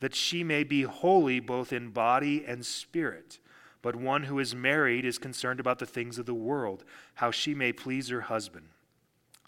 [0.00, 3.38] that she may be holy both in body and spirit.
[3.82, 7.54] But one who is married is concerned about the things of the world, how she
[7.54, 8.66] may please her husband.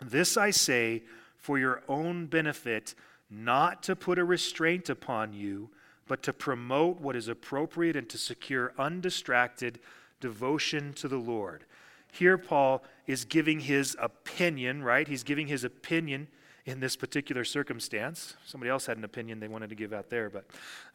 [0.01, 1.03] This I say
[1.37, 2.95] for your own benefit,
[3.31, 5.71] not to put a restraint upon you,
[6.07, 9.79] but to promote what is appropriate and to secure undistracted
[10.21, 11.65] devotion to the Lord.
[12.11, 15.09] Here, Paul is giving his opinion, right?
[15.09, 16.29] He's giving his opinion
[16.65, 18.37] in this particular circumstance.
[18.47, 20.47] Somebody else had an opinion they wanted to give out there, but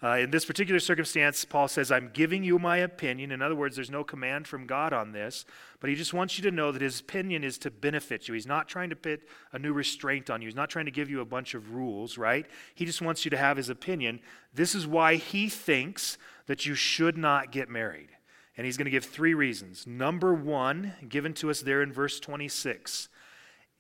[0.02, 3.32] uh, in this particular circumstance, Paul says, I'm giving you my opinion.
[3.34, 5.46] In other words, there's no command from God on this,
[5.82, 8.34] but he just wants you to know that his opinion is to benefit you.
[8.34, 11.10] He's not trying to put a new restraint on you, he's not trying to give
[11.10, 12.46] you a bunch of rules, right?
[12.74, 14.22] He just wants you to have his opinion.
[14.54, 18.10] This is why he thinks that you should not get married.
[18.56, 19.86] And he's going to give three reasons.
[19.86, 23.10] Number one, given to us there in verse 26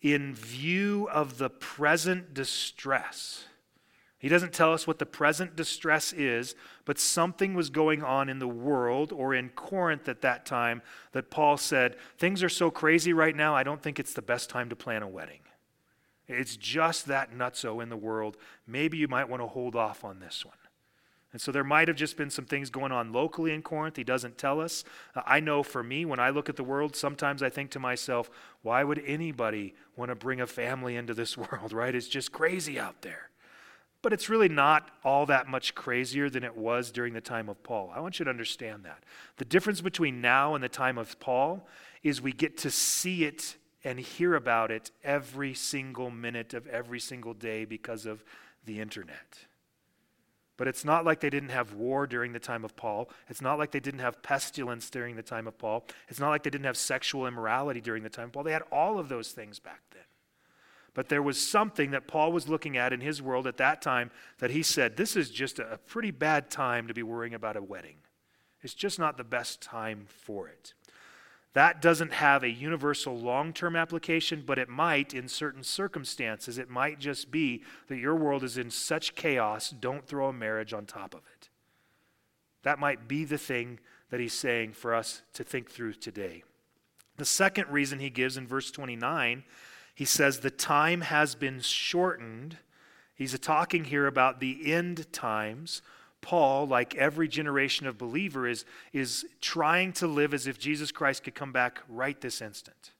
[0.01, 3.45] in view of the present distress.
[4.19, 6.55] He doesn't tell us what the present distress is,
[6.85, 10.81] but something was going on in the world or in Corinth at that time
[11.11, 14.49] that Paul said, Things are so crazy right now, I don't think it's the best
[14.49, 15.41] time to plan a wedding.
[16.27, 18.37] It's just that nutso in the world.
[18.65, 20.57] Maybe you might want to hold off on this one.
[21.33, 23.97] And so there might have just been some things going on locally in Corinth.
[23.97, 24.83] He doesn't tell us.
[25.13, 27.79] Uh, I know for me, when I look at the world, sometimes I think to
[27.79, 28.29] myself,
[28.61, 31.93] why would anybody want to bring a family into this world, right?
[31.93, 33.29] It's just crazy out there.
[34.01, 37.61] But it's really not all that much crazier than it was during the time of
[37.63, 37.91] Paul.
[37.93, 39.03] I want you to understand that.
[39.37, 41.67] The difference between now and the time of Paul
[42.03, 46.99] is we get to see it and hear about it every single minute of every
[46.99, 48.23] single day because of
[48.65, 49.47] the internet.
[50.57, 53.09] But it's not like they didn't have war during the time of Paul.
[53.29, 55.85] It's not like they didn't have pestilence during the time of Paul.
[56.09, 58.43] It's not like they didn't have sexual immorality during the time of Paul.
[58.43, 60.01] They had all of those things back then.
[60.95, 64.09] But there was something that Paul was looking at in his world at that time
[64.39, 67.61] that he said, this is just a pretty bad time to be worrying about a
[67.61, 67.97] wedding.
[68.63, 70.73] It's just not the best time for it.
[71.53, 76.57] That doesn't have a universal long term application, but it might in certain circumstances.
[76.57, 80.73] It might just be that your world is in such chaos, don't throw a marriage
[80.73, 81.49] on top of it.
[82.63, 83.79] That might be the thing
[84.09, 86.43] that he's saying for us to think through today.
[87.17, 89.43] The second reason he gives in verse 29,
[89.95, 92.57] he says, The time has been shortened.
[93.15, 95.81] He's talking here about the end times
[96.21, 101.23] Paul, like every generation of believer, is, is trying to live as if Jesus Christ
[101.23, 102.91] could come back right this instant.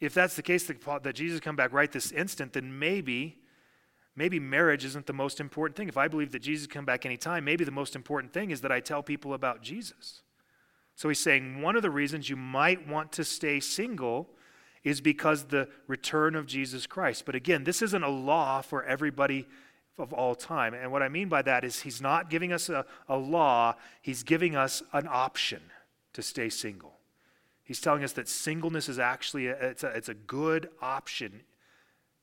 [0.00, 3.38] If that's the case, that, that Jesus come back right this instant, then maybe,
[4.16, 5.88] maybe marriage isn't the most important thing.
[5.88, 8.72] If I believe that Jesus come back anytime, maybe the most important thing is that
[8.72, 10.22] I tell people about Jesus.
[10.96, 14.30] So he's saying one of the reasons you might want to stay single
[14.82, 17.26] is because the return of Jesus Christ.
[17.26, 19.46] But again, this isn't a law for everybody
[19.98, 20.74] of all time.
[20.74, 24.22] And what I mean by that is he's not giving us a, a law, he's
[24.22, 25.60] giving us an option
[26.12, 26.94] to stay single.
[27.62, 31.42] He's telling us that singleness is actually a, it's, a, it's a good option.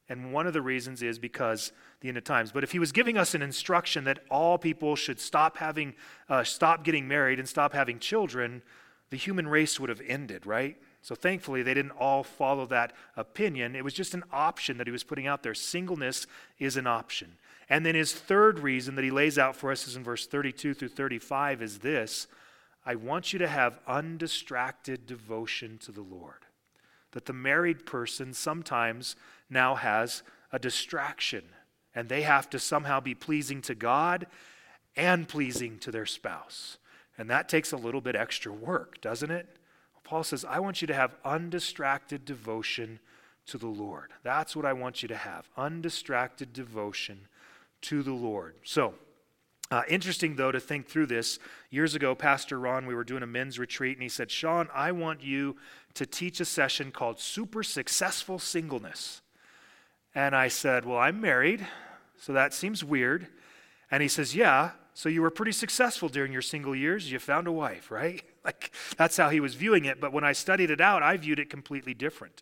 [0.09, 2.51] And one of the reasons is because the end of times.
[2.51, 5.95] But if he was giving us an instruction that all people should stop having,
[6.29, 8.61] uh, stop getting married and stop having children,
[9.09, 10.77] the human race would have ended, right?
[11.01, 13.75] So thankfully, they didn't all follow that opinion.
[13.75, 15.53] It was just an option that he was putting out there.
[15.53, 16.27] Singleness
[16.59, 17.37] is an option.
[17.69, 20.73] And then his third reason that he lays out for us is in verse 32
[20.73, 22.27] through 35 is this
[22.85, 26.45] I want you to have undistracted devotion to the Lord.
[27.11, 29.15] That the married person sometimes
[29.49, 31.43] now has a distraction,
[31.93, 34.27] and they have to somehow be pleasing to God
[34.95, 36.77] and pleasing to their spouse.
[37.17, 39.57] And that takes a little bit extra work, doesn't it?
[40.03, 42.99] Paul says, I want you to have undistracted devotion
[43.47, 44.11] to the Lord.
[44.23, 47.27] That's what I want you to have undistracted devotion
[47.81, 48.55] to the Lord.
[48.63, 48.93] So,
[49.69, 51.39] uh, interesting, though, to think through this.
[51.69, 54.93] Years ago, Pastor Ron, we were doing a men's retreat, and he said, Sean, I
[54.93, 55.57] want you
[55.95, 59.21] to teach a session called Super Successful Singleness.
[60.15, 61.67] And I said, Well, I'm married,
[62.19, 63.27] so that seems weird.
[63.91, 67.11] And he says, Yeah, so you were pretty successful during your single years.
[67.11, 68.23] You found a wife, right?
[68.43, 69.99] Like, that's how he was viewing it.
[69.99, 72.41] But when I studied it out, I viewed it completely different.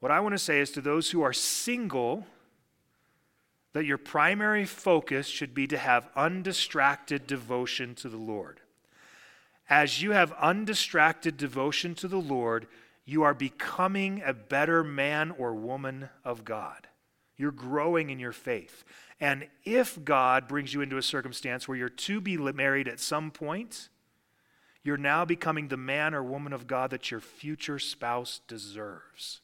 [0.00, 2.26] What I want to say is to those who are single,
[3.72, 8.60] that your primary focus should be to have undistracted devotion to the Lord.
[9.68, 12.66] As you have undistracted devotion to the Lord,
[13.04, 16.88] you are becoming a better man or woman of God.
[17.36, 18.84] You're growing in your faith.
[19.18, 23.30] And if God brings you into a circumstance where you're to be married at some
[23.30, 23.88] point,
[24.82, 29.40] you're now becoming the man or woman of God that your future spouse deserves.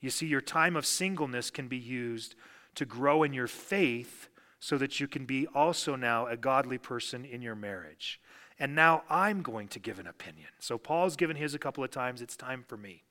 [0.00, 2.34] You see, your time of singleness can be used
[2.78, 4.28] to grow in your faith
[4.60, 8.20] so that you can be also now a godly person in your marriage.
[8.60, 10.48] And now I'm going to give an opinion.
[10.60, 12.22] So Paul's given his a couple of times.
[12.22, 13.02] It's time for me.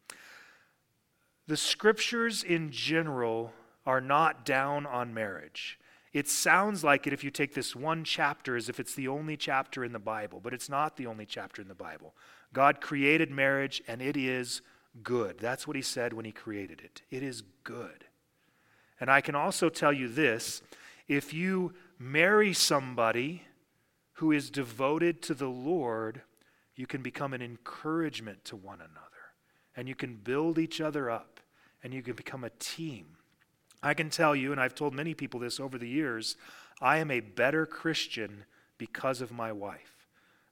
[1.47, 3.53] The scriptures in general
[3.85, 5.79] are not down on marriage.
[6.13, 9.35] It sounds like it if you take this one chapter as if it's the only
[9.35, 12.15] chapter in the Bible, but it's not the only chapter in the Bible.
[12.53, 14.61] God created marriage and it is
[15.03, 15.37] good.
[15.39, 17.01] That's what he said when he created it.
[17.11, 18.05] It is good.
[18.99, 20.61] And I can also tell you this
[21.07, 23.43] if you marry somebody
[24.13, 26.21] who is devoted to the Lord,
[26.75, 28.91] you can become an encouragement to one another.
[29.75, 31.39] And you can build each other up.
[31.83, 33.05] And you can become a team.
[33.83, 36.35] I can tell you, and I've told many people this over the years,
[36.81, 38.45] I am a better Christian
[38.77, 40.07] because of my wife.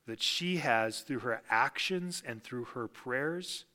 [0.05, 3.65] That she has, through her actions and through her prayers,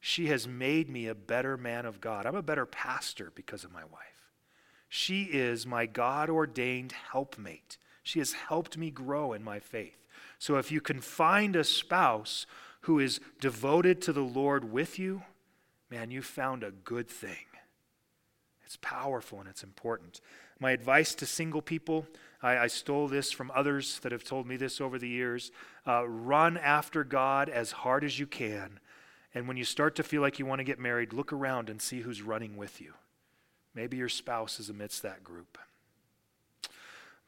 [0.00, 2.26] she has made me a better man of God.
[2.26, 4.32] I'm a better pastor because of my wife.
[4.88, 7.76] She is my God ordained helpmate.
[8.02, 10.06] She has helped me grow in my faith.
[10.38, 12.46] So if you can find a spouse
[12.82, 15.22] who is devoted to the Lord with you,
[15.90, 17.46] man, you found a good thing.
[18.64, 20.20] It's powerful and it's important.
[20.58, 22.06] My advice to single people
[22.42, 25.52] I, I stole this from others that have told me this over the years
[25.86, 28.80] uh, run after God as hard as you can.
[29.34, 31.80] And when you start to feel like you want to get married, look around and
[31.80, 32.94] see who's running with you.
[33.74, 35.58] Maybe your spouse is amidst that group.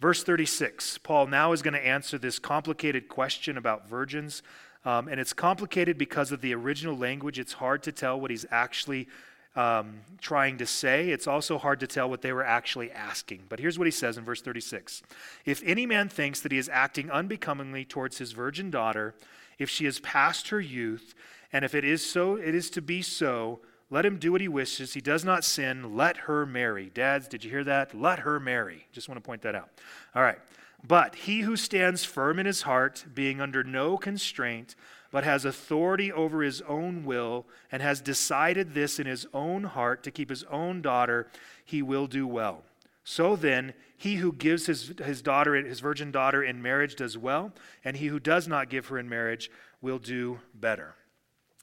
[0.01, 4.43] Verse 36, Paul now is going to answer this complicated question about virgins.
[4.85, 7.39] Um, and it's complicated because of the original language.
[7.39, 9.07] It's hard to tell what he's actually
[9.55, 11.11] um, trying to say.
[11.11, 13.43] It's also hard to tell what they were actually asking.
[13.49, 15.03] But here's what he says in verse 36
[15.45, 19.15] If any man thinks that he is acting unbecomingly towards his virgin daughter,
[19.59, 21.15] if she has passed her youth,
[21.53, 24.49] and if it is so, it is to be so, let him do what he
[24.49, 24.95] wishes.
[24.95, 25.95] He does not sin.
[25.95, 26.91] Let her marry.
[26.95, 27.95] Dads, did you hear that?
[27.95, 28.87] Let her marry.
[28.91, 29.69] Just want to point that out.
[30.15, 30.39] All right.
[30.83, 34.75] But he who stands firm in his heart, being under no constraint,
[35.11, 40.03] but has authority over his own will, and has decided this in his own heart
[40.05, 41.29] to keep his own daughter,
[41.63, 42.63] he will do well.
[43.05, 47.53] So then, he who gives his, his daughter, his virgin daughter, in marriage does well,
[47.85, 49.51] and he who does not give her in marriage
[49.83, 50.95] will do better.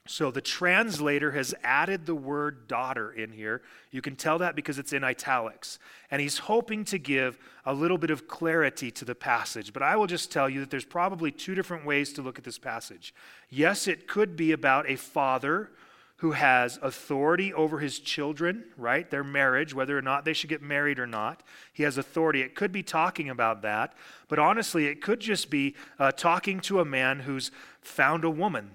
[0.10, 3.62] So the translator has added the word daughter in here.
[3.92, 5.78] You can tell that because it's in italics.
[6.10, 9.72] And he's hoping to give a little bit of clarity to the passage.
[9.72, 12.44] But I will just tell you that there's probably two different ways to look at
[12.44, 13.14] this passage.
[13.52, 15.70] Yes, it could be about a father
[16.18, 19.12] who has authority over his children, right?
[19.12, 21.44] Their marriage, whether or not they should get married or not.
[21.72, 22.42] He has authority.
[22.42, 23.94] It could be talking about that.
[24.28, 27.52] But honestly, it could just be uh, talking to a man who's
[27.84, 28.72] found a woman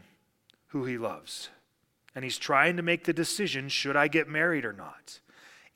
[0.74, 1.50] who he loves.
[2.16, 5.20] And he's trying to make the decision should I get married or not?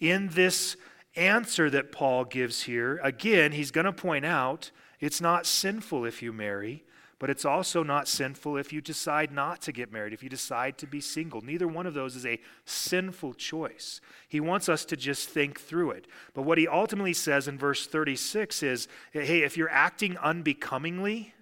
[0.00, 0.76] In this
[1.14, 6.20] answer that Paul gives here, again, he's going to point out it's not sinful if
[6.20, 6.84] you marry,
[7.20, 10.76] but it's also not sinful if you decide not to get married, if you decide
[10.78, 11.42] to be single.
[11.42, 14.00] Neither one of those is a sinful choice.
[14.28, 16.08] He wants us to just think through it.
[16.34, 21.34] But what he ultimately says in verse 36 is hey, if you're acting unbecomingly,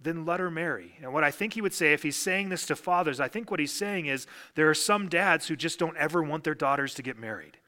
[0.00, 0.94] then let her marry.
[1.02, 3.50] And what I think he would say, if he's saying this to fathers, I think
[3.50, 6.94] what he's saying is there are some dads who just don't ever want their daughters
[6.94, 7.58] to get married.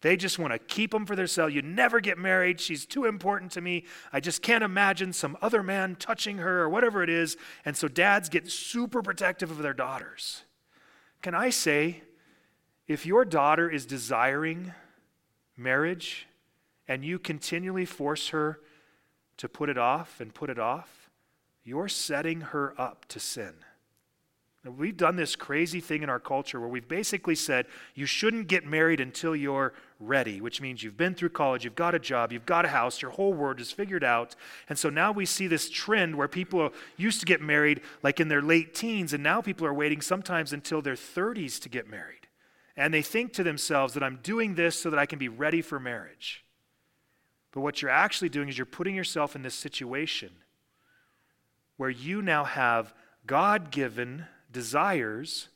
[0.00, 1.52] They just want to keep them for themselves.
[1.52, 2.60] You never get married.
[2.60, 3.84] She's too important to me.
[4.12, 7.36] I just can't imagine some other man touching her or whatever it is.
[7.64, 10.44] And so dads get super protective of their daughters.
[11.20, 12.02] Can I say,
[12.86, 14.72] if your daughter is desiring
[15.56, 16.28] marriage
[16.86, 18.60] and you continually force her
[19.38, 21.07] to put it off and put it off,
[21.68, 23.52] you're setting her up to sin.
[24.64, 28.48] Now, we've done this crazy thing in our culture where we've basically said you shouldn't
[28.48, 32.32] get married until you're ready, which means you've been through college, you've got a job,
[32.32, 34.34] you've got a house, your whole world is figured out.
[34.68, 38.28] And so now we see this trend where people used to get married like in
[38.28, 42.28] their late teens, and now people are waiting sometimes until their 30s to get married.
[42.76, 45.60] And they think to themselves that I'm doing this so that I can be ready
[45.60, 46.44] for marriage.
[47.52, 50.30] But what you're actually doing is you're putting yourself in this situation
[51.78, 52.92] where you now have
[53.26, 55.48] God given desires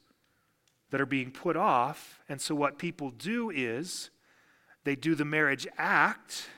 [0.90, 2.20] that are being put off.
[2.28, 4.08] And so, what people do is
[4.84, 6.48] they do the marriage act.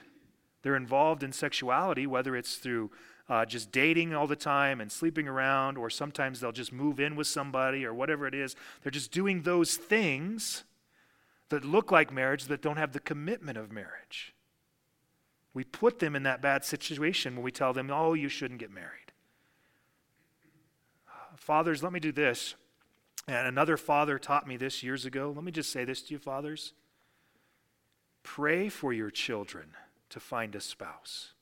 [0.63, 2.91] They're involved in sexuality, whether it's through
[3.29, 7.17] uh, just dating all the time and sleeping around, or sometimes they'll just move in
[7.17, 8.55] with somebody or whatever it is.
[8.83, 10.65] They're just doing those things
[11.49, 14.35] that look like marriage that don't have the commitment of marriage.
[15.55, 18.71] We put them in that bad situation when we tell them, oh, you shouldn't get
[18.71, 19.04] married.
[21.45, 22.55] Fathers, let me do this.
[23.29, 25.31] And another father taught me this years ago.
[25.35, 26.73] Let me just say this to you, fathers.
[28.23, 29.67] Pray for your children
[30.09, 31.33] to find a spouse.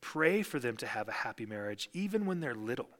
[0.00, 2.90] Pray for them to have a happy marriage, even when they're little.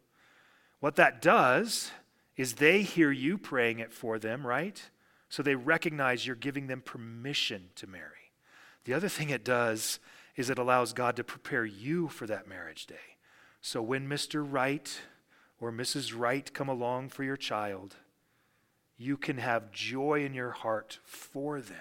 [0.80, 1.92] What that does
[2.36, 4.90] is they hear you praying it for them, right?
[5.28, 8.32] So they recognize you're giving them permission to marry.
[8.86, 10.00] The other thing it does
[10.34, 13.16] is it allows God to prepare you for that marriage day.
[13.60, 14.44] So when Mr.
[14.44, 14.98] Right
[15.60, 16.16] or Mrs.
[16.16, 17.96] Right come along for your child,
[18.96, 21.76] you can have joy in your heart for them.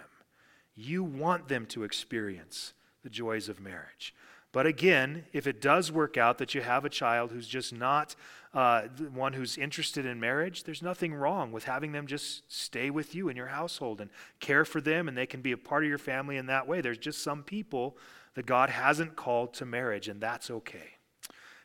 [0.76, 2.74] You want them to experience
[3.04, 4.14] the joys of marriage.
[4.52, 8.16] But again, if it does work out that you have a child who's just not
[8.54, 13.14] uh, one who's interested in marriage, there's nothing wrong with having them just stay with
[13.14, 14.10] you in your household and
[14.40, 16.82] care for them, and they can be a part of your family in that way.
[16.82, 17.98] There's just some people
[18.36, 20.97] that God hasn't called to marriage, and that's okay.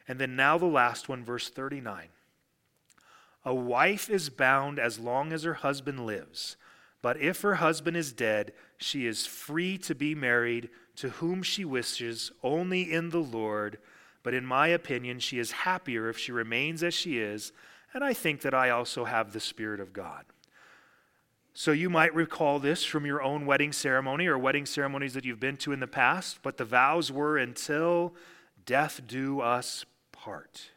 [0.09, 2.09] And then now the last one, verse 39.
[3.45, 6.57] A wife is bound as long as her husband lives,
[7.01, 11.65] but if her husband is dead, she is free to be married to whom she
[11.65, 13.79] wishes, only in the Lord.
[14.23, 17.53] But in my opinion, she is happier if she remains as she is,
[17.93, 20.25] and I think that I also have the Spirit of God.
[21.55, 25.41] So you might recall this from your own wedding ceremony or wedding ceremonies that you've
[25.41, 28.15] been to in the past, but the vows were until
[28.65, 29.85] death do us
[30.23, 30.71] part.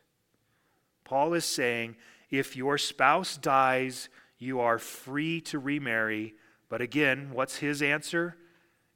[1.03, 1.95] Paul is saying
[2.31, 6.33] if your spouse dies, you are free to remarry.
[6.67, 8.35] But again, what's his answer?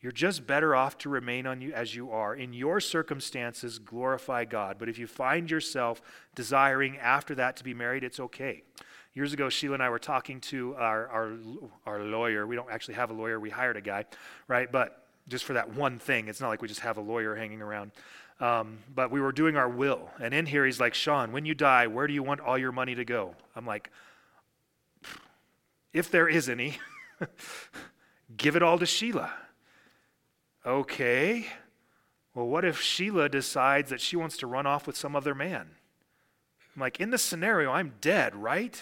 [0.01, 2.33] You're just better off to remain on you as you are.
[2.33, 4.77] In your circumstances, glorify God.
[4.79, 6.01] But if you find yourself
[6.35, 8.63] desiring after that to be married, it's okay.
[9.13, 11.33] Years ago, Sheila and I were talking to our, our,
[11.85, 12.47] our lawyer.
[12.47, 14.05] We don't actually have a lawyer, we hired a guy,
[14.47, 14.71] right?
[14.71, 17.61] But just for that one thing, it's not like we just have a lawyer hanging
[17.61, 17.91] around.
[18.39, 20.09] Um, but we were doing our will.
[20.19, 22.71] And in here, he's like, Sean, when you die, where do you want all your
[22.71, 23.35] money to go?
[23.55, 23.91] I'm like,
[25.91, 26.77] if there is any,
[28.37, 29.33] give it all to Sheila.
[30.65, 31.47] Okay.
[32.33, 35.67] Well, what if Sheila decides that she wants to run off with some other man?
[36.75, 38.81] I'm like, in this scenario, I'm dead, right?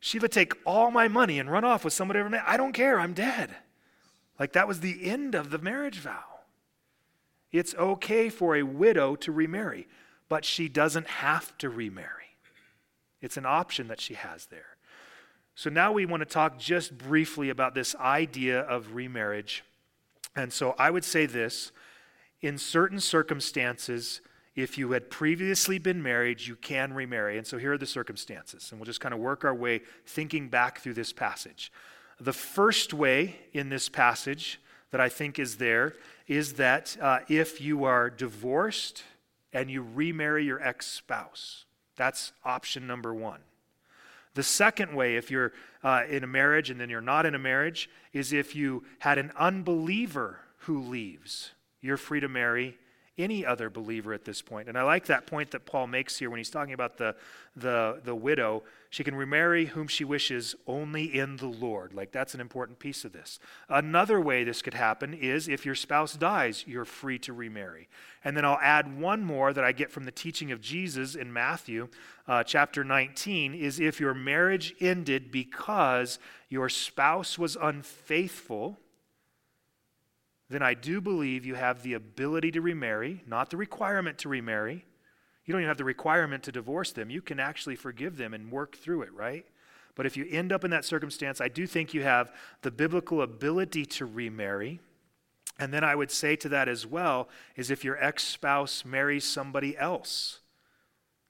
[0.00, 2.20] Sheila take all my money and run off with somebody.
[2.20, 2.98] I don't care.
[2.98, 3.54] I'm dead.
[4.38, 6.31] Like that was the end of the marriage vow.
[7.52, 9.86] It's okay for a widow to remarry,
[10.28, 12.08] but she doesn't have to remarry.
[13.20, 14.76] It's an option that she has there.
[15.54, 19.62] So now we want to talk just briefly about this idea of remarriage.
[20.34, 21.72] And so I would say this
[22.40, 24.22] in certain circumstances,
[24.56, 27.38] if you had previously been married, you can remarry.
[27.38, 28.68] And so here are the circumstances.
[28.70, 31.70] And we'll just kind of work our way thinking back through this passage.
[32.18, 35.94] The first way in this passage that I think is there
[36.26, 39.02] is that uh, if you are divorced
[39.52, 41.64] and you remarry your ex spouse,
[41.96, 43.40] that's option number one.
[44.34, 45.52] The second way, if you're
[45.82, 49.18] uh, in a marriage and then you're not in a marriage, is if you had
[49.18, 52.78] an unbeliever who leaves, you're free to marry
[53.18, 54.68] any other believer at this point.
[54.68, 57.14] And I like that point that Paul makes here when he's talking about the,
[57.54, 58.62] the, the widow.
[58.88, 61.92] She can remarry whom she wishes only in the Lord.
[61.92, 63.38] Like that's an important piece of this.
[63.68, 67.88] Another way this could happen is if your spouse dies, you're free to remarry.
[68.24, 71.32] And then I'll add one more that I get from the teaching of Jesus in
[71.32, 71.88] Matthew
[72.26, 78.78] uh, chapter 19 is if your marriage ended because your spouse was unfaithful
[80.52, 84.84] then I do believe you have the ability to remarry, not the requirement to remarry.
[85.44, 87.10] You don't even have the requirement to divorce them.
[87.10, 89.46] You can actually forgive them and work through it, right?
[89.94, 92.32] But if you end up in that circumstance, I do think you have
[92.62, 94.80] the biblical ability to remarry.
[95.58, 99.24] And then I would say to that as well is if your ex spouse marries
[99.24, 100.40] somebody else,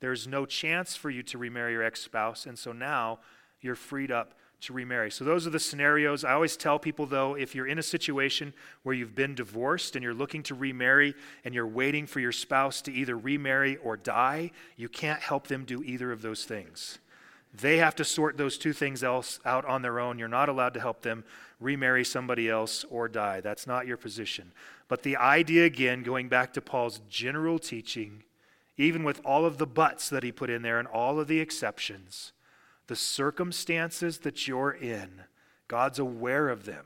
[0.01, 2.47] there's no chance for you to remarry your ex spouse.
[2.47, 3.21] And so now
[3.61, 5.11] you're freed up to remarry.
[5.11, 6.25] So, those are the scenarios.
[6.25, 10.03] I always tell people, though, if you're in a situation where you've been divorced and
[10.03, 14.51] you're looking to remarry and you're waiting for your spouse to either remarry or die,
[14.77, 16.99] you can't help them do either of those things.
[17.55, 20.19] They have to sort those two things else out on their own.
[20.19, 21.25] You're not allowed to help them
[21.61, 23.41] remarry somebody else or die.
[23.41, 24.53] That's not your position.
[24.89, 28.25] But the idea, again, going back to Paul's general teaching,
[28.79, 31.41] even with all of the buts that he put in there and all of the
[31.41, 32.33] exceptions,
[32.93, 35.23] the circumstances that you're in,
[35.67, 36.85] God's aware of them.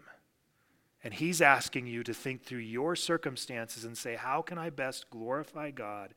[1.02, 5.11] And He's asking you to think through your circumstances and say, How can I best
[5.11, 6.14] glorify God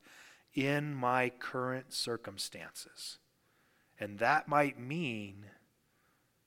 [0.54, 3.18] in my current circumstances?
[4.00, 5.48] And that might mean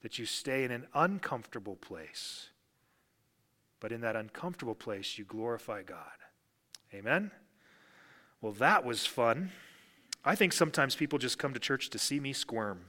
[0.02, 2.50] that you stay in an uncomfortable place.
[3.80, 5.96] But in that uncomfortable place, you glorify God.
[6.94, 7.32] Amen?
[8.40, 9.50] Well, that was fun.
[10.24, 12.82] I think sometimes people just come to church to see me squirm.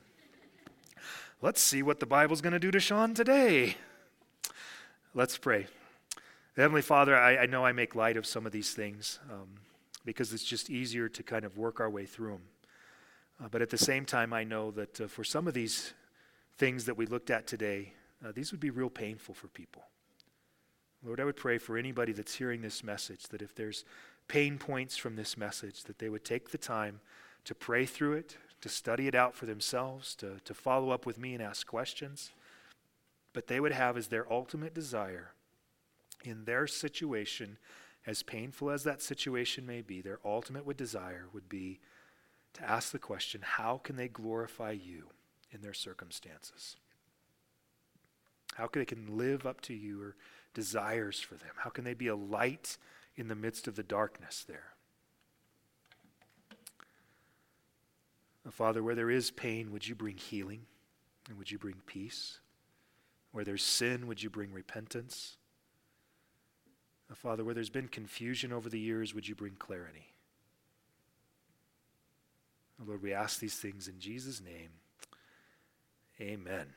[1.43, 3.75] Let's see what the Bible's going to do to Sean today.
[5.13, 5.67] Let's pray.
[6.55, 9.49] Heavenly Father, I, I, know I make light of some of these things um,
[10.05, 12.41] because it's just easier to kind of work our way through them.
[13.43, 15.91] Uh, but at the same time, I know that uh, for some of these
[16.57, 17.91] things that we looked at today,
[18.25, 19.83] uh, these would be real painful for people.
[21.03, 23.83] Lord, I would pray for anybody that's hearing this message that if there's
[24.29, 27.01] pain points from this message, that they would take the time
[27.43, 31.17] to pray through it, to study it out for themselves, to, to follow up with
[31.17, 32.31] me and ask questions.
[33.33, 35.33] But they would have as their ultimate desire
[36.23, 37.57] in their situation,
[38.07, 41.81] as painful as that situation may be, their ultimate would desire would be
[42.53, 45.09] to ask the question how can they glorify you
[45.51, 46.77] in their circumstances?
[48.53, 50.15] How can they can live up to your
[50.53, 51.51] desires for them?
[51.57, 52.77] How can they be a light
[53.17, 54.72] in the midst of the darkness there?
[58.51, 60.65] Father, where there is pain, would you bring healing
[61.29, 62.39] and would you bring peace?
[63.31, 65.37] Where there's sin, would you bring repentance?
[67.15, 70.07] Father, where there's been confusion over the years, would you bring clarity?
[72.83, 74.69] Lord, we ask these things in Jesus' name.
[76.19, 76.67] Amen.